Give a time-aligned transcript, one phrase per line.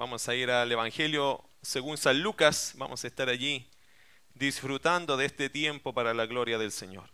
[0.00, 2.72] Vamos a ir al Evangelio según San Lucas.
[2.76, 3.68] Vamos a estar allí
[4.32, 7.10] disfrutando de este tiempo para la gloria del Señor.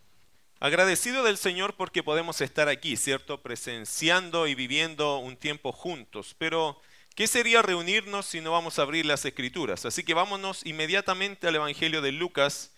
[0.60, 3.42] Agradecido del Señor porque podemos estar aquí, ¿cierto?
[3.42, 6.36] Presenciando y viviendo un tiempo juntos.
[6.38, 6.80] Pero,
[7.16, 9.84] ¿qué sería reunirnos si no vamos a abrir las Escrituras?
[9.84, 12.70] Así que vámonos inmediatamente al Evangelio de Lucas.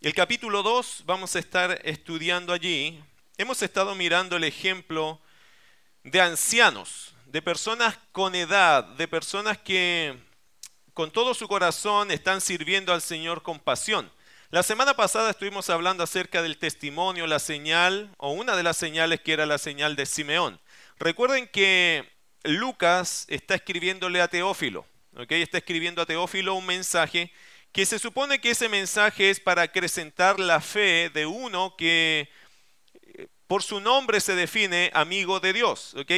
[0.00, 2.98] El capítulo 2 vamos a estar estudiando allí.
[3.36, 5.20] Hemos estado mirando el ejemplo
[6.02, 10.18] de ancianos, de personas con edad, de personas que
[10.92, 14.10] con todo su corazón están sirviendo al Señor con pasión.
[14.50, 19.20] La semana pasada estuvimos hablando acerca del testimonio, la señal, o una de las señales
[19.20, 20.60] que era la señal de Simeón.
[21.00, 22.08] Recuerden que
[22.44, 25.32] Lucas está escribiéndole a Teófilo, ¿ok?
[25.32, 27.32] Está escribiendo a Teófilo un mensaje
[27.72, 32.28] que se supone que ese mensaje es para acrecentar la fe de uno que
[33.02, 36.12] eh, por su nombre se define amigo de Dios, ¿ok?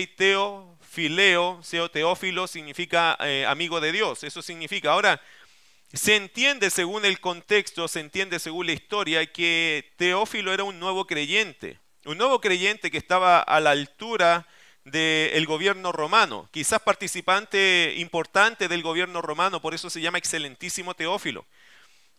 [0.96, 1.60] Teofileo,
[1.92, 4.92] Teófilo significa eh, amigo de Dios, eso significa.
[4.92, 5.20] Ahora,
[5.92, 11.06] se entiende según el contexto, se entiende según la historia que Teófilo era un nuevo
[11.06, 14.48] creyente, un nuevo creyente que estaba a la altura
[14.84, 21.44] del gobierno romano, quizás participante importante del gobierno romano, por eso se llama excelentísimo Teófilo.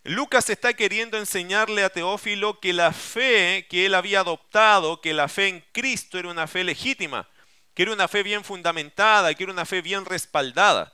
[0.03, 5.27] Lucas está queriendo enseñarle a Teófilo que la fe que él había adoptado, que la
[5.27, 7.27] fe en Cristo era una fe legítima,
[7.77, 10.91] que era una fe bien fundamentada, que era una fe bien respaldada.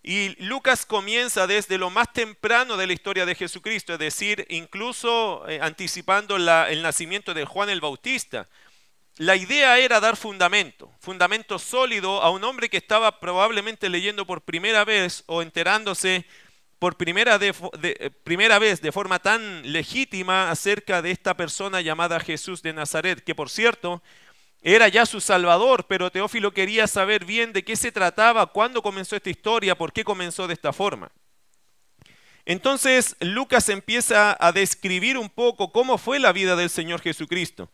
[0.00, 5.44] Y Lucas comienza desde lo más temprano de la historia de Jesucristo, es decir, incluso
[5.48, 8.48] eh, anticipando el nacimiento de Juan el Bautista.
[9.16, 14.42] La idea era dar fundamento, fundamento sólido a un hombre que estaba probablemente leyendo por
[14.42, 16.26] primera vez o enterándose
[16.78, 22.62] por primera, eh, primera vez de forma tan legítima acerca de esta persona llamada Jesús
[22.62, 24.00] de Nazaret, que por cierto
[24.62, 29.16] era ya su Salvador, pero Teófilo quería saber bien de qué se trataba, cuándo comenzó
[29.16, 31.10] esta historia, por qué comenzó de esta forma.
[32.44, 37.70] Entonces Lucas empieza a describir un poco cómo fue la vida del Señor Jesucristo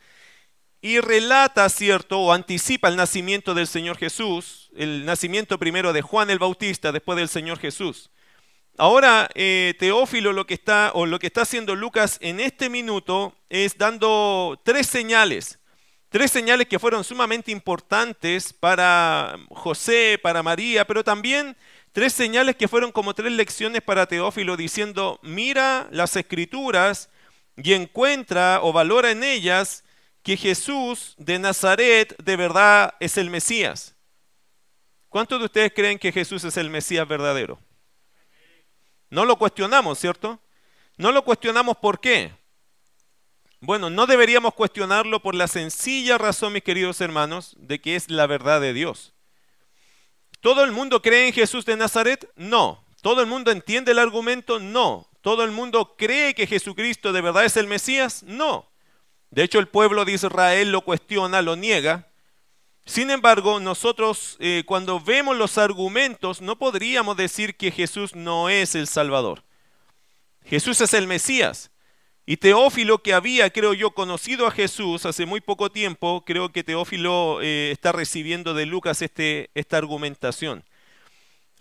[0.80, 6.30] y relata, cierto, o anticipa el nacimiento del Señor Jesús, el nacimiento primero de Juan
[6.30, 8.10] el Bautista, después del Señor Jesús.
[8.78, 13.34] Ahora, eh, Teófilo lo que está, o lo que está haciendo Lucas en este minuto
[13.48, 15.58] es dando tres señales
[16.16, 21.54] Tres señales que fueron sumamente importantes para José, para María, pero también
[21.92, 27.10] tres señales que fueron como tres lecciones para Teófilo diciendo, mira las escrituras
[27.58, 29.84] y encuentra o valora en ellas
[30.22, 33.94] que Jesús de Nazaret de verdad es el Mesías.
[35.10, 37.58] ¿Cuántos de ustedes creen que Jesús es el Mesías verdadero?
[39.10, 40.40] No lo cuestionamos, ¿cierto?
[40.96, 42.32] No lo cuestionamos ¿por qué?
[43.60, 48.26] Bueno, no deberíamos cuestionarlo por la sencilla razón, mis queridos hermanos, de que es la
[48.26, 49.14] verdad de Dios.
[50.40, 52.30] ¿Todo el mundo cree en Jesús de Nazaret?
[52.36, 52.84] No.
[53.00, 54.58] ¿Todo el mundo entiende el argumento?
[54.58, 55.08] No.
[55.22, 58.22] ¿Todo el mundo cree que Jesucristo de verdad es el Mesías?
[58.22, 58.70] No.
[59.30, 62.08] De hecho, el pueblo de Israel lo cuestiona, lo niega.
[62.84, 68.76] Sin embargo, nosotros eh, cuando vemos los argumentos no podríamos decir que Jesús no es
[68.76, 69.42] el Salvador.
[70.44, 71.72] Jesús es el Mesías.
[72.28, 76.64] Y Teófilo, que había, creo yo, conocido a Jesús hace muy poco tiempo, creo que
[76.64, 80.64] Teófilo eh, está recibiendo de Lucas este, esta argumentación.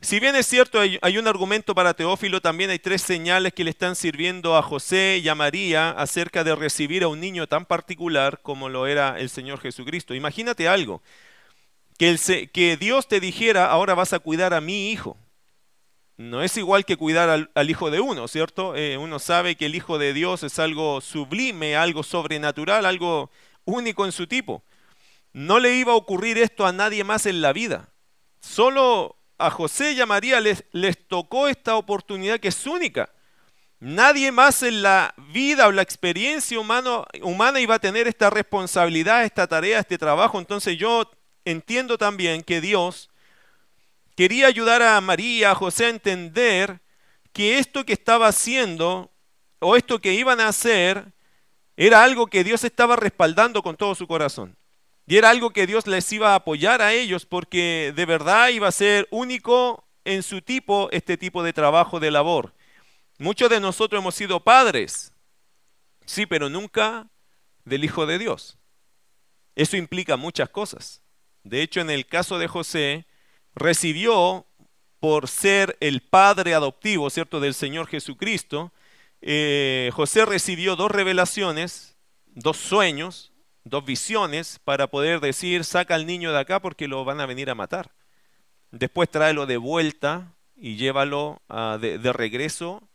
[0.01, 3.69] Si bien es cierto, hay, un argumento para Teófilo, también hay tres señales que le
[3.69, 8.41] están sirviendo a José y a María acerca de recibir a un niño tan particular
[8.41, 10.15] como lo era el Señor Jesucristo.
[10.15, 11.01] Imagínate algo,
[11.97, 15.17] que Dios te dijera, ahora vas a cuidar a mi hijo.
[16.17, 18.75] No es igual que cuidar al, hijo de uno, ¿cierto?
[18.75, 23.29] Eh, uno sabe que el hijo de Dios es algo sublime, algo sobrenatural, algo
[23.65, 24.63] único en su tipo.
[25.33, 27.89] No le iba a ocurrir esto a nadie más en la vida.
[28.39, 33.09] Solo a José y a María les, les tocó esta oportunidad que es única.
[33.81, 39.25] Nadie más en la vida o la experiencia humano, humana iba a tener esta responsabilidad,
[39.25, 40.39] esta tarea, este trabajo.
[40.39, 41.11] Entonces yo
[41.43, 43.09] entiendo también que Dios
[44.15, 46.81] quería ayudar a María, a José a entender
[47.33, 49.11] que esto que estaba haciendo
[49.59, 51.13] o esto que iban a hacer
[51.77, 54.55] era algo que Dios estaba respaldando con todo su corazón.
[55.07, 58.67] Y era algo que Dios les iba a apoyar a ellos porque de verdad iba
[58.67, 62.53] a ser único en su tipo este tipo de trabajo de labor.
[63.17, 65.13] Muchos de nosotros hemos sido padres,
[66.05, 67.07] sí, pero nunca
[67.65, 68.57] del Hijo de Dios.
[69.55, 71.01] Eso implica muchas cosas.
[71.43, 73.05] De hecho, en el caso de José,
[73.55, 74.45] recibió
[74.99, 78.71] por ser el padre adoptivo, ¿cierto?, del Señor Jesucristo,
[79.21, 81.97] eh, José recibió dos revelaciones,
[82.27, 83.31] dos sueños,
[83.63, 87.49] dos visiones para poder decir, saca al niño de acá porque lo van a venir
[87.49, 87.91] a matar.
[88.71, 92.87] después tráelo de vuelta y llévalo ah, de, regreso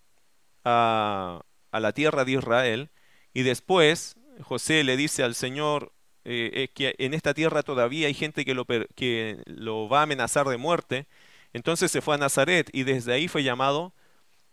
[0.64, 1.42] a,
[1.72, 2.90] la tierra de Israel.
[3.32, 5.92] Y después José le dice al Señor
[6.24, 10.46] eh, que en esta tierra todavía hay gente que lo, que lo va a amenazar
[10.48, 11.06] de muerte.
[11.52, 13.92] Entonces se fue a Nazaret y desde ahí fue llamado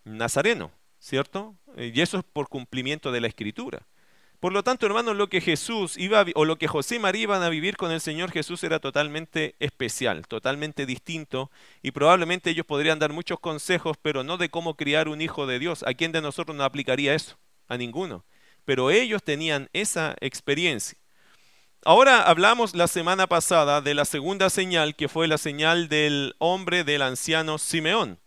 [0.03, 1.55] Nazareno, ¿cierto?
[1.77, 3.85] Y eso es por cumplimiento de la escritura.
[4.39, 7.41] Por lo tanto, hermanos, lo que Jesús iba o lo que José y María iban
[7.41, 11.49] a vivir con el Señor Jesús era totalmente especial, totalmente distinto
[11.81, 15.57] y probablemente ellos podrían dar muchos consejos, pero no de cómo criar un hijo de
[15.57, 15.83] Dios.
[15.87, 17.35] ¿A quién de nosotros no aplicaría eso?
[17.67, 18.25] A ninguno.
[18.63, 20.99] Pero ellos tenían esa experiencia.
[21.87, 26.83] Ahora hablamos la semana pasada de la segunda señal, que fue la señal del hombre
[26.83, 28.19] del anciano Simeón,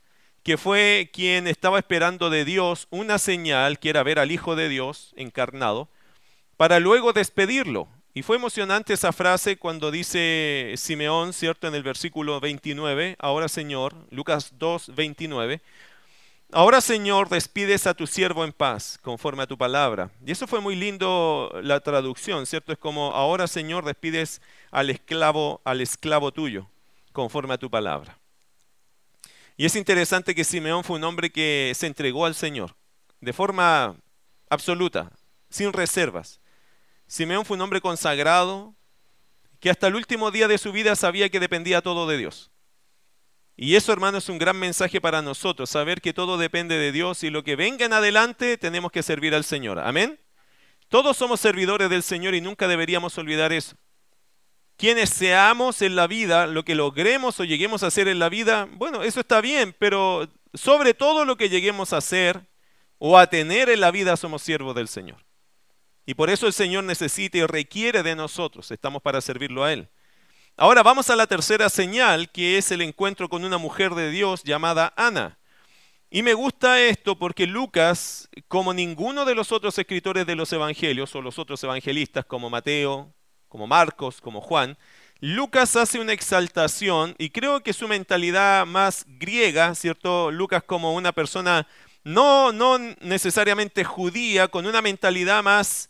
[0.42, 4.70] que fue quien estaba esperando de Dios una señal, que era ver al Hijo de
[4.70, 5.90] Dios encarnado,
[6.56, 7.86] para luego despedirlo.
[8.14, 11.68] Y fue emocionante esa frase cuando dice Simeón, ¿cierto?
[11.68, 15.60] En el versículo 29, ahora Señor, Lucas 2, 29,
[16.52, 20.10] ahora Señor, despides a tu siervo en paz, conforme a tu palabra.
[20.24, 22.72] Y eso fue muy lindo la traducción, ¿cierto?
[22.72, 26.68] Es como, ahora Señor, despides al esclavo, al esclavo tuyo,
[27.12, 28.18] conforme a tu palabra.
[29.56, 32.74] Y es interesante que Simeón fue un hombre que se entregó al Señor
[33.20, 33.96] de forma
[34.48, 35.10] absoluta,
[35.50, 36.40] sin reservas.
[37.06, 38.74] Simeón fue un hombre consagrado
[39.58, 42.50] que hasta el último día de su vida sabía que dependía todo de Dios.
[43.62, 47.22] Y eso, hermano, es un gran mensaje para nosotros, saber que todo depende de Dios
[47.24, 49.78] y lo que venga en adelante tenemos que servir al Señor.
[49.80, 50.18] Amén.
[50.88, 53.76] Todos somos servidores del Señor y nunca deberíamos olvidar eso.
[54.78, 58.66] Quienes seamos en la vida, lo que logremos o lleguemos a hacer en la vida,
[58.76, 62.40] bueno, eso está bien, pero sobre todo lo que lleguemos a hacer
[62.96, 65.18] o a tener en la vida somos siervos del Señor.
[66.06, 68.70] Y por eso el Señor necesita y requiere de nosotros.
[68.70, 69.90] Estamos para servirlo a Él.
[70.62, 74.42] Ahora vamos a la tercera señal, que es el encuentro con una mujer de Dios
[74.42, 75.38] llamada Ana.
[76.10, 81.14] Y me gusta esto porque Lucas, como ninguno de los otros escritores de los evangelios,
[81.14, 83.10] o los otros evangelistas como Mateo,
[83.48, 84.76] como Marcos, como Juan,
[85.20, 90.30] Lucas hace una exaltación y creo que su mentalidad más griega, ¿cierto?
[90.30, 91.66] Lucas como una persona
[92.04, 95.89] no, no necesariamente judía, con una mentalidad más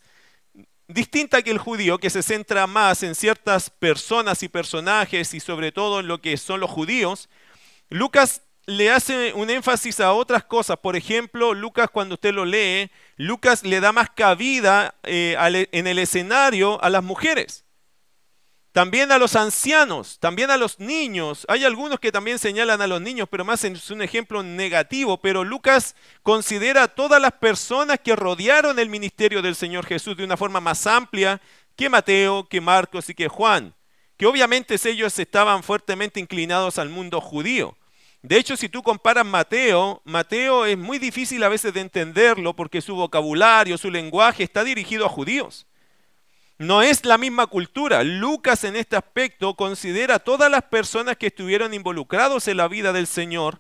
[0.92, 5.72] distinta que el judío, que se centra más en ciertas personas y personajes y sobre
[5.72, 7.28] todo en lo que son los judíos,
[7.88, 10.78] Lucas le hace un énfasis a otras cosas.
[10.78, 15.37] Por ejemplo, Lucas cuando usted lo lee, Lucas le da más cabida eh,
[15.72, 17.64] en el escenario a las mujeres.
[18.72, 21.44] También a los ancianos, también a los niños.
[21.49, 25.20] Hay algunos que también señalan a los niños, pero más es un ejemplo negativo.
[25.20, 30.25] Pero Lucas considera a todas las personas que rodearon el ministerio del Señor Jesús de
[30.25, 31.40] una forma más amplia
[31.75, 33.75] que Mateo, que Marcos y que Juan.
[34.17, 37.76] Que obviamente ellos estaban fuertemente inclinados al mundo judío.
[38.23, 42.82] De hecho, si tú comparas Mateo, Mateo es muy difícil a veces de entenderlo porque
[42.82, 45.66] su vocabulario, su lenguaje está dirigido a judíos.
[46.61, 48.05] No es la misma cultura.
[48.05, 52.93] Lucas en este aspecto considera a todas las personas que estuvieron involucrados en la vida
[52.93, 53.59] del Señor.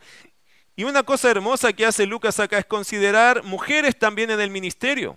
[0.76, 5.16] Y una cosa hermosa que hace Lucas acá es considerar mujeres también en el ministerio.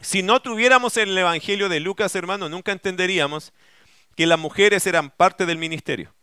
[0.00, 3.52] Si no tuviéramos el Evangelio de Lucas, hermano, nunca entenderíamos
[4.16, 6.14] que las mujeres eran parte del ministerio.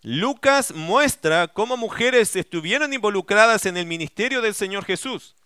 [0.00, 5.36] Lucas muestra cómo mujeres estuvieron involucradas en el ministerio del Señor Jesús.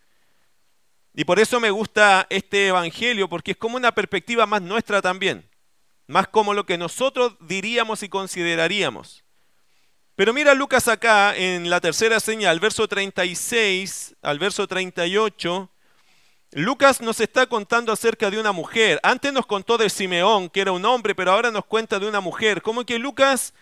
[1.19, 5.51] Y por eso me gusta este Evangelio, porque es como una perspectiva más nuestra también,
[6.07, 9.25] más como lo que nosotros diríamos y consideraríamos.
[10.15, 15.69] Pero mira Lucas acá en la tercera señal, verso 36 al verso 38,
[16.53, 19.01] Lucas nos está contando acerca de una mujer.
[19.03, 22.21] Antes nos contó de Simeón, que era un hombre, pero ahora nos cuenta de una
[22.21, 22.63] mujer.
[22.63, 23.55] Como que Lucas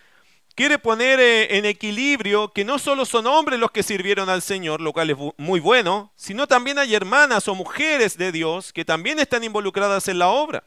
[0.56, 4.80] quiere poner eh, en equilibrio que no solo son hombres los que sirvieron al Señor,
[4.80, 9.20] lo cual es muy bueno, sino también hay hermanas o mujeres de Dios que también
[9.20, 10.64] están involucradas en la obra.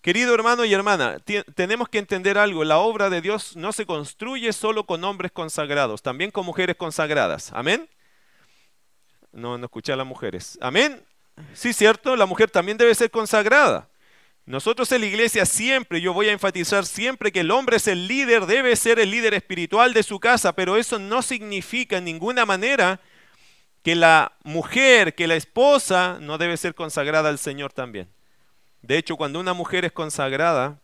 [0.00, 1.18] Querido hermano y hermana,
[1.54, 6.02] tenemos que entender algo, la obra de Dios no se construye solo con hombres consagrados,
[6.02, 7.52] también con mujeres consagradas.
[7.54, 7.88] Amén.
[9.30, 10.58] No, no escuché a las mujeres.
[10.60, 11.04] Amén.
[11.52, 13.88] Sí, cierto, la mujer también debe ser consagrada.
[14.44, 18.08] Nosotros en la iglesia siempre, yo voy a enfatizar siempre que el hombre es el
[18.08, 22.44] líder, debe ser el líder espiritual de su casa, pero eso no significa en ninguna
[22.44, 23.00] manera
[23.82, 28.08] que la mujer, que la esposa no debe ser consagrada al Señor también.
[28.80, 30.80] De hecho, cuando una mujer es consagrada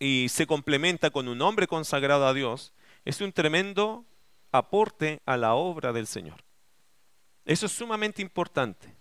[0.00, 2.72] y se complementa con un hombre consagrado a Dios,
[3.04, 4.04] es un tremendo
[4.50, 6.42] aporte a la obra del Señor.
[7.44, 8.94] Eso es sumamente importante.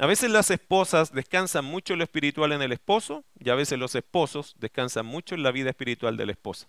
[0.00, 3.78] A veces las esposas descansan mucho en lo espiritual en el esposo y a veces
[3.78, 6.68] los esposos descansan mucho en la vida espiritual de la esposa.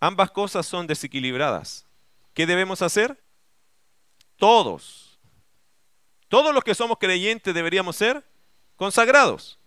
[0.00, 1.86] Ambas cosas son desequilibradas.
[2.34, 3.18] ¿Qué debemos hacer?
[4.36, 5.18] Todos,
[6.28, 8.22] todos los que somos creyentes deberíamos ser
[8.76, 9.58] consagrados.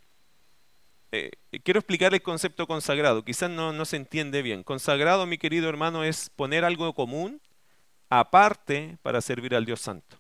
[1.12, 1.32] Eh,
[1.64, 4.62] quiero explicar el concepto consagrado, quizás no, no se entiende bien.
[4.62, 7.42] Consagrado, mi querido hermano, es poner algo común
[8.12, 10.18] aparte para servir al Dios Santo.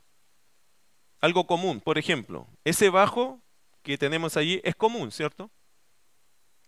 [1.21, 3.41] Algo común, por ejemplo, ese bajo
[3.81, 5.51] que tenemos allí es común, ¿cierto?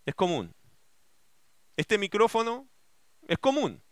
[0.06, 0.54] Es común.
[1.76, 2.66] Este micrófono
[3.26, 3.82] es común.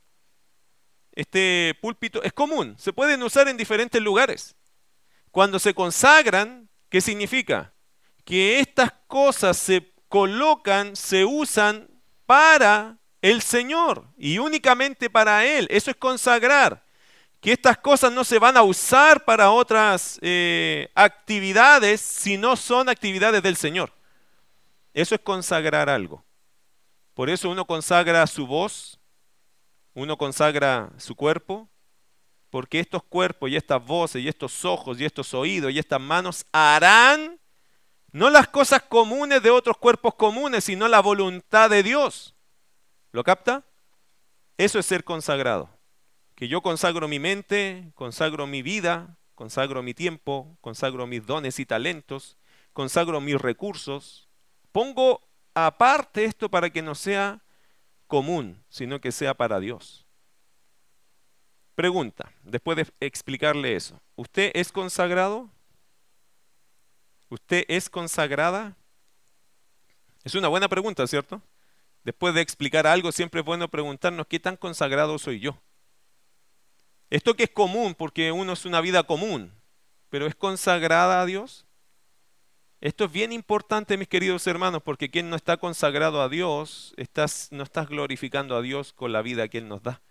[1.13, 2.77] Este púlpito es común.
[2.79, 4.55] Se pueden usar en diferentes lugares.
[5.31, 7.75] Cuando se consagran, ¿qué significa?
[8.25, 11.89] Que estas cosas se colocan, se usan
[12.27, 15.67] para el Señor y únicamente para Él.
[15.71, 16.86] Eso es consagrar.
[17.47, 22.89] Que estas cosas no se van a usar para otras eh, actividades si no son
[22.89, 23.93] actividades del Señor.
[24.93, 26.25] Eso es consagrar algo.
[27.15, 28.99] Por eso uno consagra su voz,
[29.95, 31.69] uno consagra su cuerpo,
[32.51, 36.45] porque estos cuerpos y estas voces y estos ojos y estos oídos y estas manos
[36.51, 37.39] harán
[38.11, 42.35] no las cosas comunes de otros cuerpos comunes, sino la voluntad de Dios.
[43.13, 43.63] ¿Lo capta?
[44.59, 45.76] Eso es ser consagrado.
[46.37, 51.67] Que yo consagro mi mente, consagro mi vida, consagro mi tiempo, consagro mis dones y
[51.67, 52.37] talentos,
[52.73, 54.29] consagro mis recursos.
[54.71, 57.43] Pongo aparte esto para que no sea
[58.07, 60.07] común, sino que sea para Dios.
[61.75, 65.51] Pregunta, después de explicarle eso, ¿usted es consagrado?
[67.31, 68.77] ¿Usted es consagrada?
[70.23, 71.41] Es una buena pregunta, ¿cierto?
[72.05, 75.59] Después de explicar algo, siempre es bueno preguntarnos qué tan consagrado soy yo.
[77.11, 79.53] Esto que es común, porque uno es una vida común,
[80.09, 81.67] pero ¿es consagrada a Dios?
[82.81, 86.95] Esto es bien importante, mis queridos hermanos, porque quien no está consagrado a Dios,
[87.51, 90.03] no estás glorificando a Dios con la vida que Él nos da.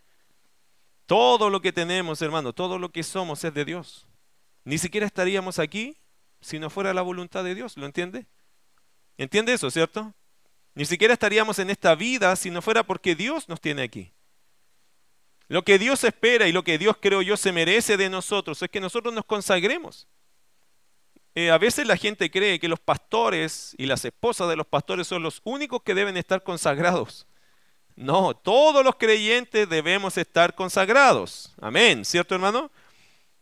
[1.05, 4.07] Todo lo que tenemos, hermano, todo lo que somos es de Dios.
[4.63, 5.97] Ni siquiera estaríamos aquí
[6.41, 8.25] si no fuera la voluntad de Dios, ¿lo entiende?
[9.17, 10.13] ¿Entiende eso, cierto?
[10.73, 14.11] Ni siquiera estaríamos en esta vida si no fuera porque Dios nos tiene aquí.
[15.47, 18.69] Lo que Dios espera y lo que Dios creo yo se merece de nosotros es
[18.69, 20.07] que nosotros nos consagremos.
[21.35, 25.05] Eh, a veces la gente cree que los pastores y las esposas de los pastores
[25.05, 27.27] son los únicos que deben estar consagrados.
[27.95, 31.53] No, todos los creyentes debemos estar consagrados.
[31.61, 32.71] Amén, ¿cierto hermano?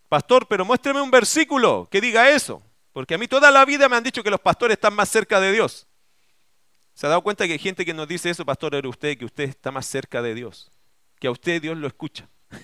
[0.09, 2.61] Pastor, pero muéstreme un versículo que diga eso.
[2.93, 5.39] Porque a mí toda la vida me han dicho que los pastores están más cerca
[5.39, 5.87] de Dios.
[6.93, 9.25] ¿Se ha dado cuenta que hay gente que nos dice eso, pastor, era usted, que
[9.25, 10.71] usted está más cerca de Dios?
[11.23, 12.27] Que a usted Dios lo escucha.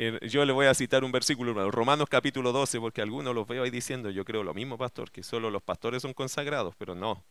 [0.00, 3.64] Eh, yo le voy a citar un versículo, Romanos capítulo 12, porque algunos los veo
[3.64, 7.24] ahí diciendo, yo creo lo mismo, pastor, que solo los pastores son consagrados, pero no.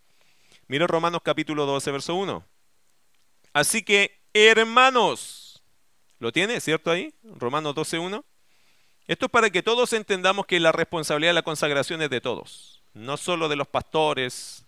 [0.67, 2.43] Mira Romanos capítulo 12, verso 1.
[3.53, 5.63] Así que, hermanos,
[6.19, 7.13] ¿lo tiene, cierto ahí?
[7.23, 8.25] Romanos 12, 1.
[9.07, 12.83] Esto es para que todos entendamos que la responsabilidad de la consagración es de todos,
[12.93, 14.65] no solo de los pastores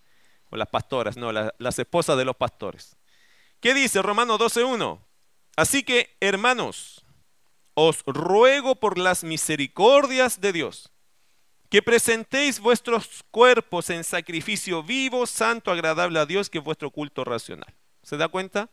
[0.51, 2.95] o las pastoras, no, las esposas de los pastores.
[3.59, 5.08] ¿Qué dice Romanos 12.1?
[5.59, 7.03] Así que, hermanos,
[7.73, 10.89] os ruego por las misericordias de Dios,
[11.69, 17.25] que presentéis vuestros cuerpos en sacrificio vivo, santo, agradable a Dios, que es vuestro culto
[17.25, 17.75] racional.
[18.03, 18.69] ¿Se da cuenta?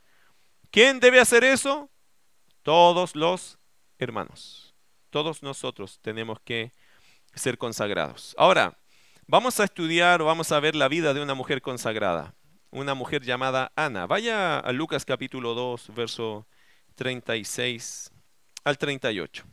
[0.71, 1.90] ¿Quién debe hacer eso?
[2.62, 3.59] Todos los
[3.99, 4.73] hermanos.
[5.11, 6.71] Todos nosotros tenemos que
[7.35, 8.33] ser consagrados.
[8.38, 8.78] Ahora,
[9.26, 12.37] vamos a estudiar o vamos a ver la vida de una mujer consagrada,
[12.71, 14.07] una mujer llamada Ana.
[14.07, 16.47] Vaya a Lucas capítulo 2, verso
[16.97, 18.11] 36
[18.65, 19.45] al 38.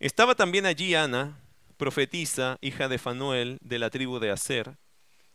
[0.00, 1.38] Estaba también allí Ana,
[1.76, 4.78] profetisa, hija de Fanuel, de la tribu de Aser,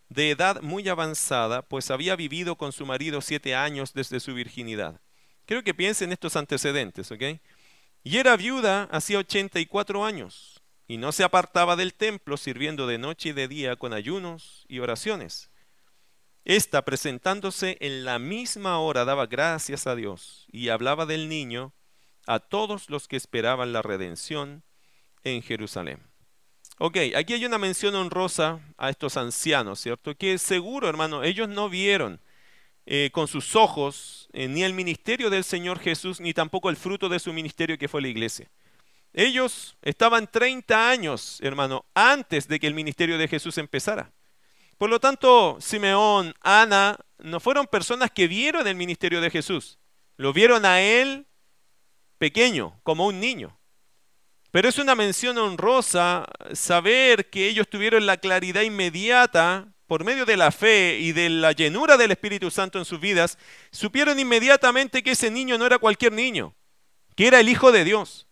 [0.09, 4.99] de edad muy avanzada, pues había vivido con su marido siete años desde su virginidad.
[5.45, 7.39] Creo que piensen estos antecedentes, ¿ok?
[8.03, 13.29] Y era viuda hacía 84 años, y no se apartaba del templo, sirviendo de noche
[13.29, 15.49] y de día con ayunos y oraciones.
[16.45, 21.73] Esta, presentándose en la misma hora, daba gracias a Dios y hablaba del niño
[22.27, 24.63] a todos los que esperaban la redención
[25.23, 26.03] en Jerusalén.
[26.77, 30.15] Ok, aquí hay una mención honrosa a estos ancianos, ¿cierto?
[30.15, 32.21] Que seguro, hermano, ellos no vieron
[32.85, 37.09] eh, con sus ojos eh, ni el ministerio del Señor Jesús, ni tampoco el fruto
[37.09, 38.51] de su ministerio que fue la iglesia.
[39.13, 44.11] Ellos estaban 30 años, hermano, antes de que el ministerio de Jesús empezara.
[44.77, 49.79] Por lo tanto, Simeón, Ana, no fueron personas que vieron el ministerio de Jesús.
[50.17, 51.27] Lo vieron a él
[52.17, 53.57] pequeño, como un niño.
[54.51, 60.37] Pero es una mención honrosa saber que ellos tuvieron la claridad inmediata por medio de
[60.37, 63.37] la fe y de la llenura del Espíritu Santo en sus vidas,
[63.71, 66.55] supieron inmediatamente que ese niño no era cualquier niño,
[67.15, 68.27] que era el Hijo de Dios.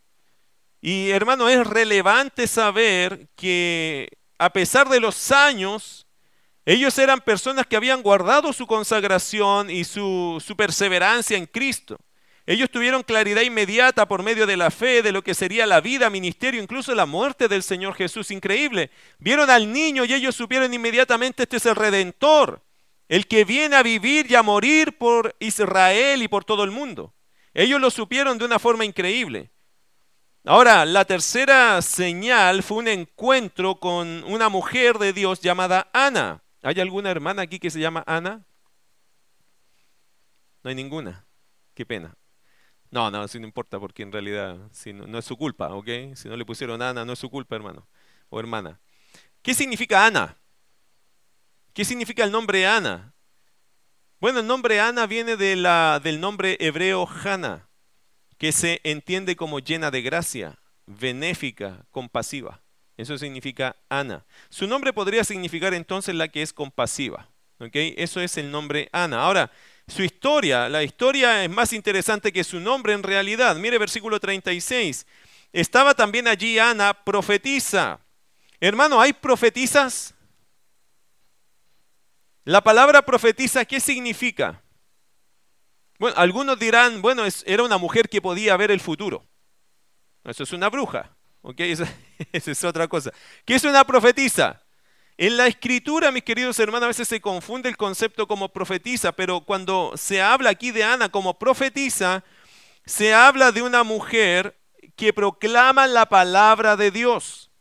[0.82, 4.10] Y hermano, es relevante saber que
[4.40, 6.03] a pesar de los años,
[6.66, 12.00] ellos eran personas que habían guardado su consagración y su, perseverancia en Cristo.
[12.46, 16.10] Ellos tuvieron claridad inmediata por medio de la fe de lo que sería la vida,
[16.10, 18.32] ministerio, incluso la muerte del Señor Jesús.
[18.32, 18.92] Increíble.
[19.18, 22.62] Vieron al niño y ellos supieron inmediatamente, este es el Redentor,
[23.08, 27.14] el que viene a vivir y a morir por Israel y por todo el mundo.
[27.54, 29.52] Ellos lo supieron de una forma increíble.
[30.46, 36.43] Ahora, la tercera señal fue un encuentro con una mujer de Dios llamada Ana.
[36.64, 38.46] ¿Hay alguna hermana aquí que se llama Ana?
[40.64, 41.28] No hay ninguna.
[41.74, 42.16] Qué pena.
[42.90, 44.58] No, no, eso no importa porque en realidad
[44.94, 46.16] no, es su culpa, ¿ok?
[46.16, 47.88] Si no le pusieron Ana, no es su culpa, hermano
[48.30, 48.80] o hermana.
[49.42, 50.38] ¿Qué significa Ana?
[51.74, 53.14] ¿Qué significa el nombre Ana?
[54.20, 57.70] Bueno, el nombre Ana viene de la, del nombre hebreo Hana,
[58.38, 62.63] que se entiende como llena de gracia, benéfica, compasiva.
[62.98, 64.24] Eso significa Ana.
[64.50, 67.28] Su nombre podría significar entonces la que es compasiva.
[67.60, 67.72] ¿ok?
[67.74, 69.22] Eso es el nombre Ana.
[69.22, 69.52] Ahora,
[69.88, 70.70] su historia.
[70.70, 73.56] La historia es más interesante que su nombre en realidad.
[73.56, 75.06] Mire versículo 36.
[75.52, 78.00] Estaba también allí Ana, profetisa.
[78.60, 80.14] Hermano, ¿hay profetizas?
[82.46, 84.62] La palabra profetiza, ¿qué significa?
[86.00, 89.26] Bueno, algunos dirán, bueno, era una mujer que podía ver el futuro.
[90.24, 91.16] Eso es una bruja.
[91.44, 91.60] ¿Ok?
[92.32, 93.12] Esa, es otra cosa.
[93.46, 94.60] ¿Qué es una profetisa?
[95.16, 99.42] En la escritura, mis queridos hermanos, a veces se confunde el concepto como profetiza, pero
[99.42, 102.24] cuando se habla aquí de Ana como profetiza,
[102.86, 104.58] se habla de una mujer
[104.96, 107.52] que proclama la palabra de Dios.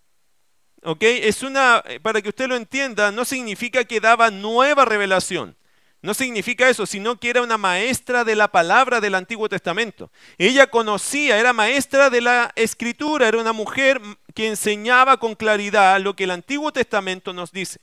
[0.83, 1.03] ¿Ok?
[1.03, 5.57] Es una, para que usted lo entienda, no significa que daba nueva revelación.
[6.03, 10.11] No significa eso, sino que era una maestra de la palabra del Antiguo Testamento.
[10.37, 14.01] Ella conocía, era maestra de la escritura, era una mujer
[14.35, 17.81] que enseñaba con claridad lo que el Antiguo Testamento nos dice.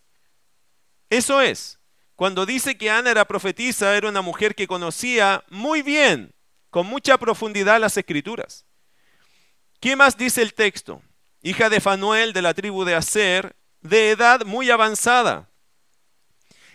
[1.09, 1.79] Eso es,
[2.17, 6.33] cuando dice que Ana era profetisa, era una mujer que conocía muy bien,
[6.69, 8.65] con mucha profundidad las escrituras.
[9.79, 11.01] ¿Qué más dice el texto?
[11.41, 15.48] Hija de Fanuel de la tribu de Aser, de edad muy avanzada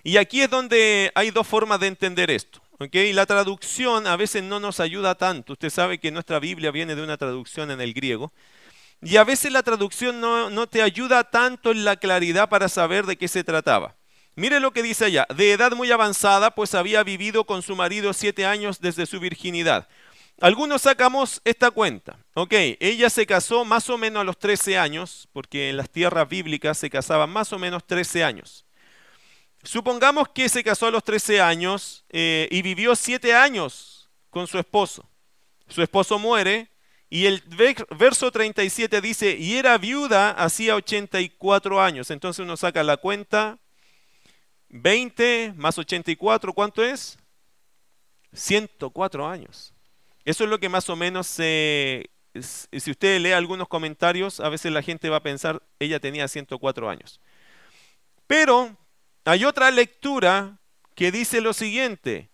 [0.05, 2.61] y aquí es donde hay dos formas de entender esto.
[2.79, 5.55] La traducción a veces no nos ayuda tanto.
[5.55, 8.33] Usted sabe que nuestra Biblia viene de una traducción en el griego.
[9.01, 13.07] Y a veces la traducción no, no te ayuda tanto en la claridad para saber
[13.07, 13.97] de qué se trataba.
[14.37, 15.27] Mire lo que dice allá.
[15.35, 19.89] De edad muy avanzada, pues había vivido con su marido siete años desde su virginidad.
[20.41, 22.19] Algunos sacamos esta cuenta.
[22.35, 26.29] Ok, ella se casó más o menos a los 13 años, porque en las tierras
[26.29, 28.64] bíblicas se casaban más o menos 13 años.
[29.65, 34.59] Supongamos que se casó a los 13 años eh, y vivió 7 años con su
[34.59, 35.09] esposo.
[35.69, 36.69] Su esposo muere
[37.09, 37.43] y el
[37.97, 42.11] verso 37 dice, y era viuda hacía 84 años.
[42.11, 43.59] Entonces uno saca la cuenta,
[44.69, 47.19] 20 más 84, ¿cuánto es?
[48.35, 49.73] 104 años.
[50.25, 54.83] Eso es lo que más o menos si usted lee algunos comentarios, a veces la
[54.83, 57.21] gente va a pensar, ella tenía 104 años.
[58.27, 58.77] Pero
[59.25, 60.59] hay otra lectura
[60.95, 62.31] que dice lo siguiente.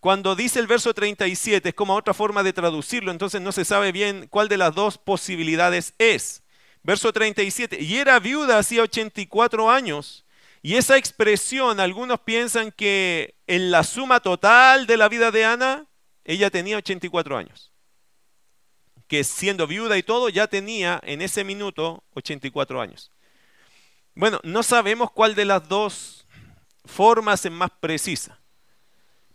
[0.00, 3.92] Cuando dice el verso 37, es como otra forma de traducirlo, entonces no se sabe
[3.92, 6.42] bien cuál de las dos posibilidades es.
[6.82, 10.24] Verso 37, y era viuda hacía 84 años.
[10.62, 15.86] Y esa expresión, algunos piensan que en la suma total de la vida de Ana,
[16.24, 17.72] ella tenía 84 años.
[19.06, 23.10] Que siendo viuda y todo, ya tenía en ese minuto 84 años.
[24.14, 26.26] Bueno, no sabemos cuál de las dos
[26.84, 28.40] formas es más precisa.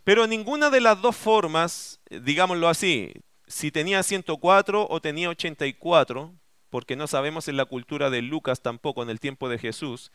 [0.04, 3.12] Pero ninguna de las dos formas, digámoslo así,
[3.48, 6.32] si tenía 104 o tenía 84,
[6.70, 10.12] porque no sabemos en la cultura de Lucas tampoco en el tiempo de Jesús,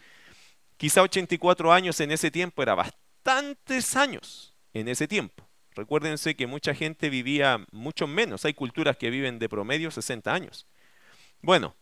[0.77, 5.47] quizá 84 años en ese tiempo era bastantes años en ese tiempo.
[5.75, 8.45] Recuérdense que mucha gente vivía mucho menos.
[8.45, 10.65] Hay culturas que viven de promedio 60 años.
[11.41, 11.75] Bueno,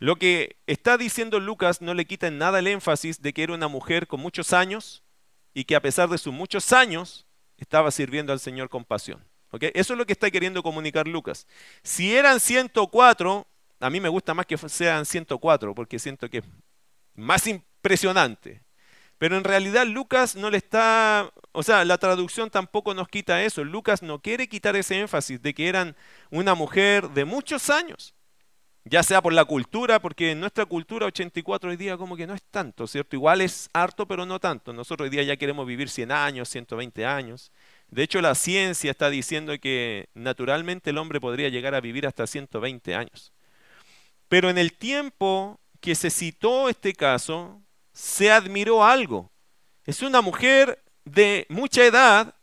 [0.00, 3.52] lo que está diciendo Lucas no le quita en nada el énfasis de que era
[3.52, 5.04] una mujer con muchos años
[5.52, 7.26] y que a pesar de sus muchos años
[7.58, 9.22] estaba sirviendo al Señor con pasión.
[9.52, 11.46] Eso es lo que está queriendo comunicar Lucas.
[11.82, 13.46] Si eran 104,
[13.78, 16.44] a mí me gusta más que sean 104 porque siento que es
[17.14, 18.62] más impresionante.
[19.18, 23.64] Pero en realidad Lucas no le está, o sea, la traducción tampoco nos quita eso.
[23.64, 25.94] Lucas no quiere quitar ese énfasis de que eran
[26.30, 28.14] una mujer de muchos años
[28.90, 32.34] ya sea por la cultura, porque en nuestra cultura 84 hoy día como que no
[32.34, 33.14] es tanto, ¿cierto?
[33.14, 34.72] Igual es harto, pero no tanto.
[34.72, 37.52] Nosotros hoy día ya queremos vivir 100 años, 120 años.
[37.88, 42.26] De hecho, la ciencia está diciendo que naturalmente el hombre podría llegar a vivir hasta
[42.26, 43.32] 120 años.
[44.28, 49.30] Pero en el tiempo que se citó este caso, se admiró algo.
[49.84, 52.34] Es una mujer de mucha edad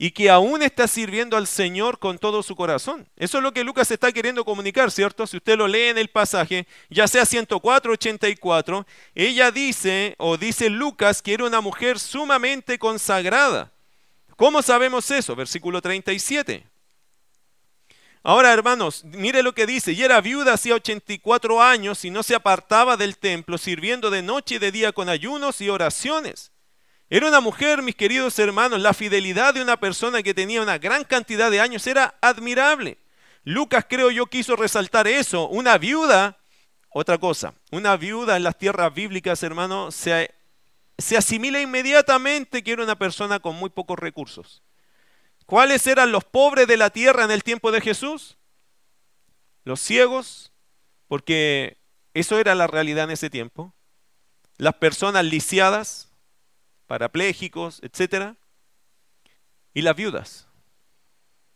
[0.00, 3.08] y que aún está sirviendo al Señor con todo su corazón.
[3.16, 5.26] Eso es lo que Lucas está queriendo comunicar, ¿cierto?
[5.26, 10.70] Si usted lo lee en el pasaje, ya sea 104, 84, ella dice, o dice
[10.70, 13.72] Lucas, que era una mujer sumamente consagrada.
[14.36, 15.34] ¿Cómo sabemos eso?
[15.34, 16.64] Versículo 37.
[18.22, 22.36] Ahora, hermanos, mire lo que dice, y era viuda hacía 84 años y no se
[22.36, 26.52] apartaba del templo, sirviendo de noche y de día con ayunos y oraciones.
[27.10, 31.04] Era una mujer, mis queridos hermanos, la fidelidad de una persona que tenía una gran
[31.04, 32.98] cantidad de años era admirable.
[33.44, 35.48] Lucas creo yo quiso resaltar eso.
[35.48, 36.36] Una viuda,
[36.90, 40.34] otra cosa, una viuda en las tierras bíblicas, hermanos, se,
[40.98, 44.62] se asimila inmediatamente que era una persona con muy pocos recursos.
[45.46, 48.36] ¿Cuáles eran los pobres de la tierra en el tiempo de Jesús?
[49.64, 50.52] Los ciegos,
[51.06, 51.78] porque
[52.12, 53.72] eso era la realidad en ese tiempo.
[54.58, 56.07] Las personas lisiadas,
[56.88, 58.34] parapléjicos, etc.
[59.72, 60.48] Y las viudas.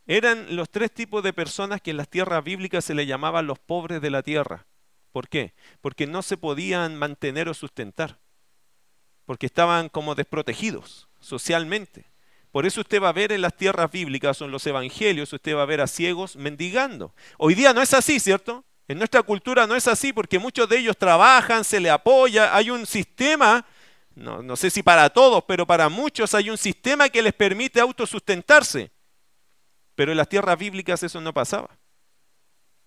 [0.06, 3.58] Eran los tres tipos de personas que en las tierras bíblicas se le llamaban los
[3.58, 4.66] pobres de la tierra.
[5.10, 5.54] ¿Por qué?
[5.80, 8.20] Porque no se podían mantener o sustentar.
[9.24, 12.04] Porque estaban como desprotegidos socialmente.
[12.50, 15.56] Por eso usted va a ver en las tierras bíblicas o en los evangelios, usted
[15.56, 17.14] va a ver a ciegos mendigando.
[17.38, 18.64] Hoy día no es así, ¿cierto?
[18.88, 22.68] En nuestra cultura no es así porque muchos de ellos trabajan, se le apoya, hay
[22.68, 23.64] un sistema
[24.14, 28.90] no, sé si para todos, pero para muchos hay un sistema que les permite autosustentarse.
[29.94, 31.78] Pero en las tierras bíblicas eso no pasaba.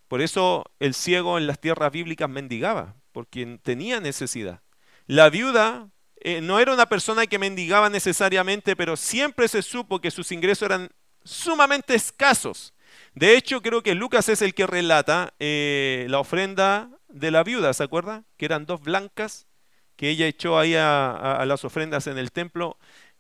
[0.08, 4.62] Por eso el ciego en las tierras bíblicas mendigaba, porque tenía necesidad.
[5.08, 10.12] La viuda eh, no era una persona que mendigaba necesariamente, pero siempre se supo que
[10.12, 10.90] sus ingresos eran
[11.24, 12.74] sumamente escasos.
[13.14, 17.74] De hecho, creo que Lucas es el que relata eh, la ofrenda de la viuda,
[17.74, 18.24] ¿se acuerda?
[18.38, 19.48] Que eran dos blancas
[19.96, 22.78] que ella echó ahí a, las ofrendas en el templo,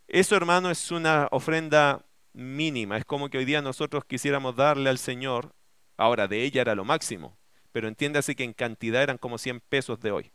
[0.07, 2.97] eso hermano es una ofrenda mínima.
[2.97, 5.53] Es como que hoy día nosotros quisiéramos darle al Señor,
[5.97, 7.37] ahora de ella era lo máximo,
[7.71, 10.31] pero entiéndase que en cantidad eran como 100 pesos de hoy.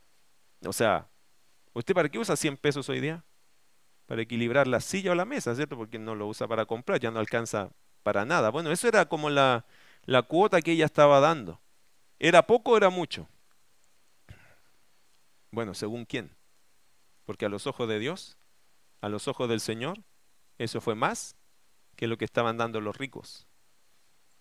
[0.65, 1.09] O sea,
[1.73, 3.25] ¿usted para qué usa 100 pesos hoy día?
[4.07, 5.77] Para equilibrar la silla o la mesa, ¿cierto?
[5.77, 7.71] Porque no lo usa para comprar, ya no alcanza
[8.03, 8.51] para nada.
[8.51, 9.67] Bueno, eso era como la,
[10.05, 11.61] la cuota que ella estaba dando.
[12.19, 13.29] ¿Era poco o era mucho?
[15.51, 16.37] Bueno, según quién.
[17.25, 18.37] Porque a los ojos de Dios,
[19.01, 20.03] a los ojos del Señor,
[20.59, 21.37] eso fue más
[21.97, 23.47] que lo que estaban dando los ricos.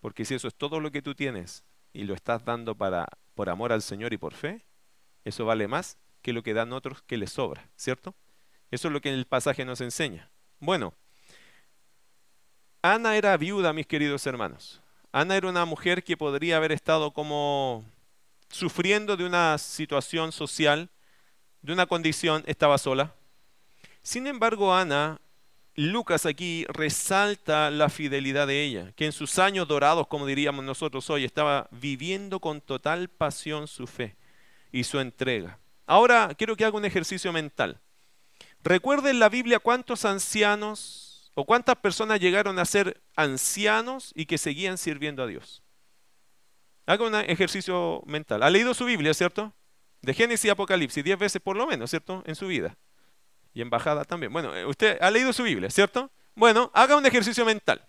[0.00, 3.50] Porque si eso es todo lo que tú tienes y lo estás dando para, por
[3.50, 4.64] amor al Señor y por fe,
[5.24, 8.14] eso vale más que lo que dan otros que les sobra, ¿cierto?
[8.70, 10.30] Eso es lo que el pasaje nos enseña.
[10.58, 10.94] Bueno,
[12.82, 14.80] Ana era viuda, mis queridos hermanos.
[15.12, 17.84] Ana era una mujer que podría haber estado como
[18.48, 20.90] sufriendo de una situación social
[21.62, 23.14] de una condición, estaba sola.
[24.02, 25.20] Sin embargo, Ana,
[25.76, 31.08] Lucas aquí resalta la fidelidad de ella, que en sus años dorados, como diríamos nosotros
[31.10, 34.16] hoy, estaba viviendo con total pasión su fe
[34.72, 35.58] y su entrega.
[35.86, 37.80] Ahora quiero que haga un ejercicio mental.
[38.62, 44.76] Recuerden la Biblia cuántos ancianos o cuántas personas llegaron a ser ancianos y que seguían
[44.76, 45.62] sirviendo a Dios.
[46.86, 48.42] Haga un ejercicio mental.
[48.42, 49.52] ¿Ha leído su Biblia, cierto?
[50.02, 52.22] De Génesis y Apocalipsis, diez veces por lo menos, ¿cierto?
[52.26, 52.76] En su vida.
[53.52, 54.32] Y en bajada también.
[54.32, 56.10] Bueno, eh, usted ha leído su Biblia, ¿cierto?
[56.34, 57.86] Bueno, haga un ejercicio mental.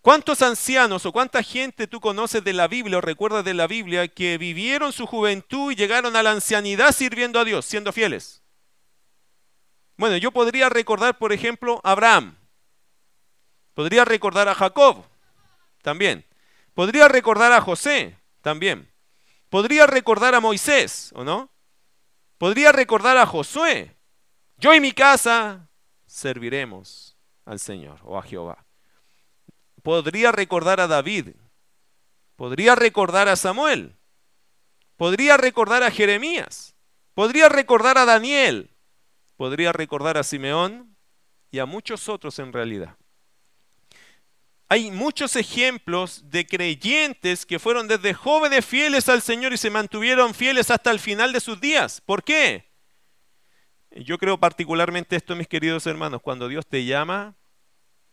[0.00, 4.08] ¿Cuántos ancianos o cuánta gente tú conoces de la Biblia o recuerdas de la Biblia
[4.08, 8.42] que vivieron su juventud y llegaron a la ancianidad sirviendo a Dios, siendo fieles?
[9.96, 12.36] Bueno, yo podría recordar, por ejemplo, a Abraham.
[13.74, 15.04] Podría recordar a Jacob,
[15.82, 16.24] también.
[16.72, 18.90] Podría recordar a José, también.
[19.50, 21.50] Podría recordar a Moisés, ¿o no?
[22.38, 23.96] Podría recordar a Josué.
[24.56, 25.68] Yo y mi casa
[26.06, 28.64] serviremos al Señor o a Jehová.
[29.82, 31.30] Podría recordar a David.
[32.36, 33.96] Podría recordar a Samuel.
[34.96, 36.76] Podría recordar a Jeremías.
[37.14, 38.70] Podría recordar a Daniel.
[39.36, 40.96] Podría recordar a Simeón
[41.50, 42.96] y a muchos otros en realidad.
[44.70, 50.32] Hay muchos ejemplos de creyentes que fueron desde jóvenes fieles al Señor y se mantuvieron
[50.32, 52.00] fieles hasta el final de sus días.
[52.00, 52.70] ¿Por qué?
[53.90, 57.34] Yo creo particularmente esto, mis queridos hermanos, cuando Dios te llama,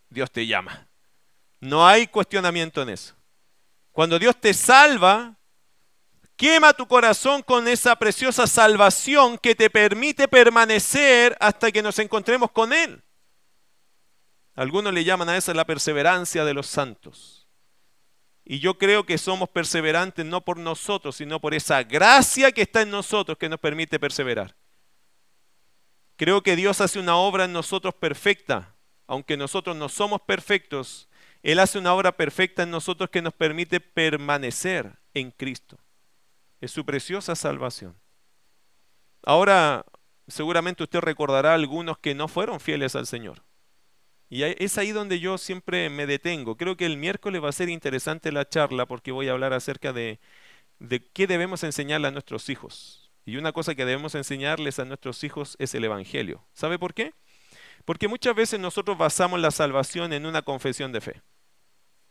[0.09, 0.89] Dios te llama.
[1.61, 3.15] No hay cuestionamiento en eso.
[3.91, 5.37] Cuando Dios te salva,
[6.37, 12.51] Quema tu corazón con esa preciosa salvación que te permite permanecer hasta que nos encontremos
[12.51, 13.03] con Él.
[14.57, 17.47] Algunos le llaman a eso la perseverancia de los santos.
[18.43, 22.81] Y yo creo que somos perseverantes no por nosotros, sino por esa gracia que está
[22.81, 24.55] en nosotros que nos permite perseverar.
[26.15, 28.73] Creo que Dios hace una obra en nosotros perfecta,
[29.05, 31.07] aunque nosotros no somos perfectos.
[31.43, 35.77] Él hace una obra perfecta en nosotros que nos permite permanecer en Cristo.
[36.61, 37.95] Es su preciosa salvación.
[39.21, 39.85] Ahora,
[40.27, 43.43] seguramente usted recordará a algunos que no fueron fieles al Señor.
[44.29, 46.57] Y es ahí donde yo siempre me detengo.
[46.57, 49.93] Creo que el miércoles va a ser interesante la charla porque voy a hablar acerca
[49.93, 50.19] de,
[50.79, 53.11] de qué debemos enseñarle a nuestros hijos.
[53.25, 56.45] Y una cosa que debemos enseñarles a nuestros hijos es el Evangelio.
[56.53, 57.13] ¿Sabe por qué?
[57.85, 61.21] Porque muchas veces nosotros basamos la salvación en una confesión de fe.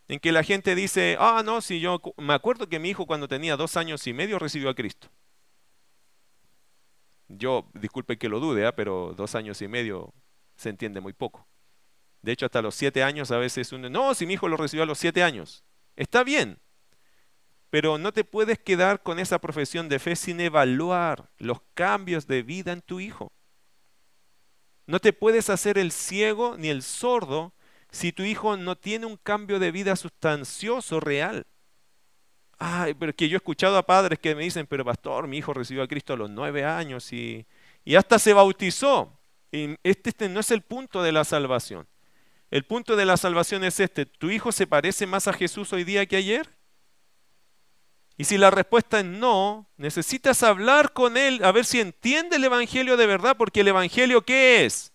[0.09, 3.29] En que la gente dice, ah, no, si yo me acuerdo que mi hijo cuando
[3.29, 5.09] tenía dos años y medio recibió a Cristo.
[7.29, 8.77] Yo, disculpe que lo dude, ¿ah?
[8.77, 10.15] pero dos años y medio
[10.55, 11.47] se entiende muy poco.
[12.27, 14.83] De hecho, hasta los siete años a veces uno, no, si mi hijo lo recibió
[14.83, 15.63] a los siete años.
[15.95, 16.59] Está bien,
[17.71, 22.43] pero no te puedes quedar con esa profesión de fe sin evaluar los cambios de
[22.43, 23.31] vida en tu hijo.
[24.89, 27.53] No te puedes hacer el ciego ni el sordo
[27.93, 31.47] si tu hijo no tiene un cambio de vida sustancioso, real.
[32.59, 35.55] Ay, pero que yo he escuchado a padres que me dicen, pero pastor, mi hijo
[35.55, 37.47] recibió a Cristo a los nueve años y,
[37.85, 39.17] y hasta se bautizó.
[39.53, 41.87] Este, este no es el punto de la salvación.
[42.51, 44.07] El punto de la salvación es este.
[44.07, 46.57] ¿Tu hijo se parece más a Jesús hoy día que ayer?
[48.17, 52.45] Y si la respuesta es no, necesitas hablar con él a ver si entiende el
[52.45, 54.93] Evangelio de verdad, porque el Evangelio ¿qué es?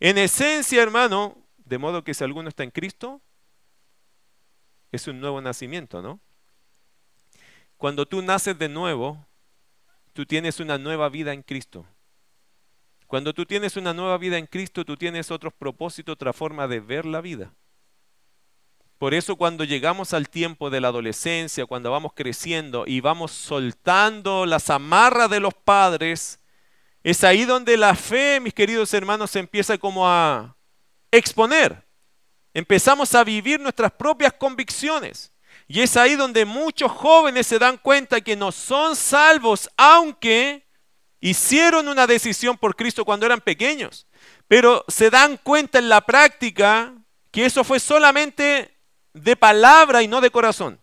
[0.00, 3.20] En esencia, hermano, de modo que si alguno está en Cristo,
[4.90, 6.18] es un nuevo nacimiento, ¿no?
[7.76, 9.24] Cuando tú naces de nuevo,
[10.12, 11.86] tú tienes una nueva vida en Cristo.
[13.10, 16.78] Cuando tú tienes una nueva vida en Cristo, tú tienes otros propósitos, otra forma de
[16.78, 17.52] ver la vida.
[18.98, 24.46] Por eso cuando llegamos al tiempo de la adolescencia, cuando vamos creciendo y vamos soltando
[24.46, 26.38] las amarras de los padres,
[27.02, 30.54] es ahí donde la fe, mis queridos hermanos, se empieza como a
[31.10, 31.84] exponer.
[32.54, 35.32] Empezamos a vivir nuestras propias convicciones.
[35.66, 40.69] Y es ahí donde muchos jóvenes se dan cuenta que no son salvos, aunque
[41.20, 44.06] hicieron una decisión por Cristo cuando eran pequeños,
[44.48, 46.94] pero se dan cuenta en la práctica
[47.30, 48.76] que eso fue solamente
[49.12, 50.80] de palabra y no de corazón.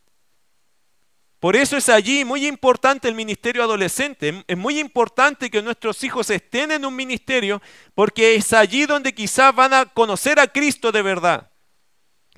[1.39, 4.43] Por eso es allí muy importante el ministerio adolescente.
[4.47, 7.62] Es muy importante que nuestros hijos estén en un ministerio
[7.93, 11.52] porque es allí donde quizás van a conocer a Cristo de verdad.